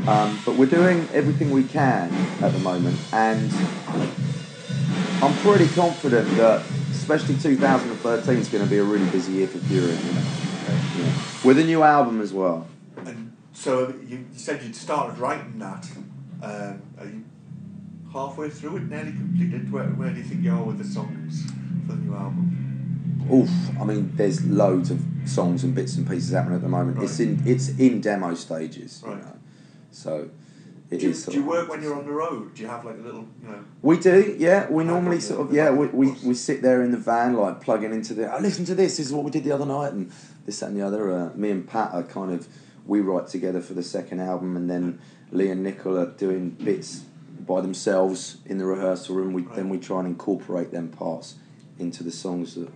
Yeah. 0.07 0.12
um, 0.22 0.38
but 0.44 0.57
we're 0.57 0.66
doing 0.66 1.07
everything 1.12 1.50
we 1.50 1.62
can 1.64 2.11
at 2.42 2.53
the 2.53 2.59
moment, 2.61 2.96
and 3.12 3.50
I'm 5.22 5.35
pretty 5.42 5.68
confident 5.68 6.35
that, 6.38 6.62
especially 6.92 7.35
2013 7.37 8.38
is 8.38 8.48
going 8.48 8.64
to 8.64 8.70
be 8.70 8.79
a 8.79 8.83
really 8.83 9.05
busy 9.07 9.33
year 9.33 9.46
for 9.46 9.59
Fury, 9.59 9.83
you 9.88 9.92
know, 9.92 10.20
Okay. 10.64 10.79
yeah. 10.98 11.12
with 11.44 11.59
a 11.59 11.64
new 11.64 11.83
album 11.83 12.20
as 12.22 12.33
well. 12.33 12.66
And 13.07 13.37
so 13.53 13.89
you, 14.07 14.19
you 14.19 14.27
said 14.33 14.63
you'd 14.63 14.77
started 14.77 15.19
writing 15.19 15.59
that. 15.59 15.87
Um, 16.43 16.83
are 16.99 17.07
you 17.07 17.25
halfway 18.13 18.49
through 18.51 18.77
it, 18.79 18.83
nearly 18.89 19.13
completed? 19.13 19.71
Where, 19.73 19.85
where 19.85 20.11
do 20.11 20.17
you 20.19 20.25
think 20.25 20.43
you 20.43 20.53
are 20.53 20.63
with 20.63 20.79
the 20.79 20.85
songs 20.85 21.45
for 21.87 21.93
the 21.93 21.99
new 22.03 22.15
album? 22.15 22.57
Oof! 23.33 23.51
I 23.81 23.85
mean, 23.85 24.13
there's 24.17 24.45
loads 24.45 24.91
of 24.91 25.01
songs 25.27 25.63
and 25.65 25.75
bits 25.75 25.97
and 25.97 26.09
pieces 26.09 26.31
happening 26.33 26.57
at 26.57 26.63
the 26.63 26.69
moment. 26.69 27.03
It's 27.03 27.21
in 27.21 27.43
it's 27.47 27.69
in 27.79 28.01
demo 28.01 28.35
stages, 28.35 29.03
you 29.05 29.13
Right. 29.13 29.23
know. 29.23 29.37
So 29.93 30.31
it 30.91 30.99
Do 30.99 31.05
you, 31.07 31.11
is 31.11 31.27
do 31.27 31.37
you 31.37 31.45
work 31.45 31.69
when 31.69 31.83
you're 31.83 31.95
on 31.95 32.05
the 32.05 32.13
road? 32.13 32.55
Do 32.55 32.63
you 32.63 32.69
have 32.69 32.85
like 32.85 32.97
a 32.97 33.03
little, 33.03 33.27
you 33.43 33.49
know? 33.49 33.65
We 33.83 33.99
do, 33.99 34.35
yeah. 34.39 34.69
We 34.69 34.83
normally 34.83 35.21
sort 35.21 35.41
of 35.43 35.53
yeah. 35.55 35.71
We, 35.71 35.87
we, 35.89 36.11
we 36.25 36.35
sit 36.35 36.63
there 36.63 36.83
in 36.83 36.91
the 36.91 36.97
van 36.97 37.35
like 37.35 37.61
plugging 37.61 37.93
into 37.93 38.15
the. 38.15 38.35
Oh, 38.35 38.41
listen 38.41 38.65
to 38.65 38.75
this. 38.75 38.97
This 38.97 39.07
is 39.07 39.13
what 39.13 39.25
we 39.25 39.31
did 39.31 39.45
the 39.45 39.53
other 39.53 39.67
night, 39.67 39.93
and 39.93 40.11
this 40.47 40.59
that 40.61 40.71
and 40.71 40.77
the 40.77 40.85
other. 40.85 41.13
Uh, 41.13 41.31
me 41.37 41.51
and 41.51 41.69
Pat 41.69 41.93
are 41.93 42.03
kind 42.03 42.33
of 42.33 42.49
we 42.90 43.00
write 43.00 43.29
together 43.29 43.61
for 43.61 43.72
the 43.72 43.85
second 43.85 44.18
album, 44.18 44.57
and 44.57 44.68
then 44.68 45.00
Lee 45.31 45.48
and 45.48 45.62
Nicola 45.62 46.00
are 46.00 46.11
doing 46.11 46.50
bits 46.50 47.05
by 47.46 47.61
themselves 47.61 48.38
in 48.46 48.59
the 48.59 48.66
rehearsal 48.66 49.14
room. 49.14 49.33
We 49.33 49.42
then 49.42 49.68
we 49.68 49.79
try 49.79 50.00
and 50.00 50.09
incorporate 50.09 50.72
them 50.72 50.88
parts 50.88 51.37
into 51.79 52.03
the 52.03 52.11
songs 52.11 52.57
that 52.57 52.68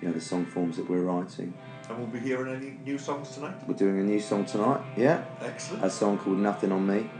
you 0.00 0.08
know 0.08 0.14
the 0.14 0.20
song 0.20 0.46
forms 0.46 0.78
that 0.78 0.88
we're 0.88 1.02
writing. 1.02 1.52
And 1.90 1.98
we'll 1.98 2.06
be 2.06 2.20
hearing 2.20 2.56
any 2.56 2.78
new 2.86 2.96
songs 2.96 3.34
tonight. 3.34 3.56
We're 3.68 3.74
doing 3.74 3.98
a 4.00 4.02
new 4.02 4.18
song 4.18 4.46
tonight. 4.46 4.80
Yeah, 4.96 5.22
Excellent. 5.42 5.84
a 5.84 5.90
song 5.90 6.16
called 6.16 6.38
Nothing 6.38 6.72
on 6.72 6.86
Me. 6.86 7.10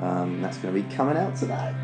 Um, 0.00 0.40
that's 0.40 0.56
going 0.56 0.74
to 0.74 0.82
be 0.82 0.94
coming 0.94 1.18
out 1.18 1.36
today. 1.36 1.74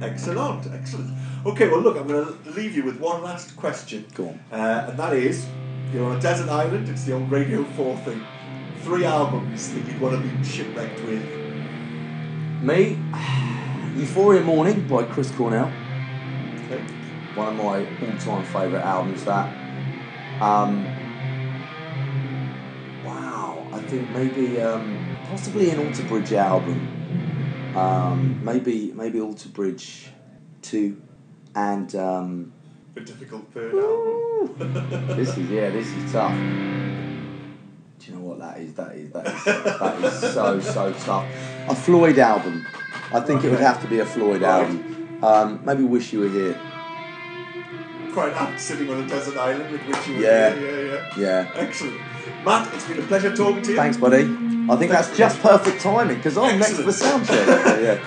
Excellent, 0.00 0.66
excellent. 0.72 1.12
Okay, 1.44 1.68
well, 1.68 1.80
look, 1.80 1.98
I'm 1.98 2.06
going 2.08 2.24
to 2.24 2.50
leave 2.52 2.74
you 2.74 2.84
with 2.84 2.98
one 2.98 3.22
last 3.22 3.54
question. 3.54 4.06
Go 4.14 4.28
on. 4.28 4.40
Uh, 4.50 4.86
and 4.88 4.98
that 4.98 5.12
is 5.12 5.46
you're 5.92 6.04
on 6.06 6.16
a 6.16 6.20
desert 6.20 6.48
island, 6.48 6.88
it's 6.88 7.04
the 7.04 7.12
old 7.12 7.30
Radio 7.30 7.62
4 7.64 7.96
thing. 7.98 8.22
Three 8.86 9.04
albums 9.04 9.74
that 9.74 9.84
you'd 9.84 10.00
want 10.00 10.22
to 10.22 10.28
be 10.28 10.44
shipwrecked 10.44 11.00
with. 11.00 11.24
Me, 12.62 12.96
Euphoria 13.96 14.42
Morning 14.42 14.86
by 14.86 15.02
Chris 15.02 15.28
Cornell. 15.32 15.72
Okay? 16.66 16.80
one 17.34 17.48
of 17.48 17.56
my 17.56 17.80
all-time 18.06 18.44
favourite 18.44 18.84
albums. 18.84 19.24
That. 19.24 19.52
Um, 20.40 20.84
wow, 23.04 23.66
I 23.72 23.80
think 23.80 24.08
maybe 24.10 24.60
um, 24.60 25.16
possibly 25.30 25.70
an 25.70 25.84
Alter 25.84 26.04
Bridge 26.04 26.32
album. 26.32 27.74
Um, 27.76 28.40
maybe 28.44 28.92
maybe 28.94 29.20
Alter 29.20 29.48
Bridge 29.48 30.10
two, 30.62 31.02
and 31.56 31.92
um, 31.96 32.52
A 32.94 33.00
difficult 33.00 33.52
third 33.52 33.74
album. 33.74 35.06
this 35.16 35.36
is 35.36 35.50
yeah, 35.50 35.70
this 35.70 35.88
is 35.88 36.12
tough. 36.12 36.95
Do 38.06 38.12
you 38.12 38.18
know 38.18 38.24
what 38.24 38.38
that 38.38 38.58
is? 38.58 38.72
That 38.74 38.94
is 38.94 39.10
that 39.10 39.26
is 39.26 39.44
that 39.44 40.04
is 40.04 40.32
so 40.32 40.60
so 40.60 40.92
tough. 40.92 41.26
A 41.68 41.74
Floyd 41.74 42.18
album. 42.20 42.64
I 43.12 43.18
think 43.18 43.42
it 43.42 43.50
would 43.50 43.58
have 43.58 43.82
to 43.82 43.88
be 43.88 43.98
a 43.98 44.06
Floyd 44.06 44.42
Right. 44.42 44.62
album. 44.64 45.18
Um, 45.24 45.60
maybe 45.64 45.82
Wish 45.82 46.12
You 46.12 46.20
Were 46.20 46.28
Here. 46.28 46.60
Quite 48.12 48.32
apt 48.34 48.60
sitting 48.60 48.88
on 48.90 49.02
a 49.02 49.08
desert 49.08 49.36
island 49.36 49.72
with 49.72 49.84
Wish 49.88 50.06
you 50.08 50.14
were 50.14 50.20
Yeah. 50.20 50.54
yeah, 50.54 50.70
yeah, 50.70 50.80
yeah. 51.16 51.18
Yeah. 51.18 51.50
Excellent. 51.56 51.96
Matt, 52.44 52.72
it's 52.74 52.84
been 52.86 53.00
a 53.00 53.02
pleasure 53.02 53.34
talking 53.34 53.62
to 53.62 53.70
you. 53.70 53.76
Thanks, 53.76 53.96
buddy. 53.96 54.22
I 54.70 54.76
think 54.76 54.92
that's 54.92 55.16
just 55.16 55.40
perfect 55.40 55.80
timing 55.80 56.16
because 56.18 56.38
I'm 56.38 56.60
next 56.60 56.74
for 56.80 56.88
Excellent. 56.88 57.26
sound 57.26 57.26
check. 57.26 57.46
Yeah. 57.82 58.04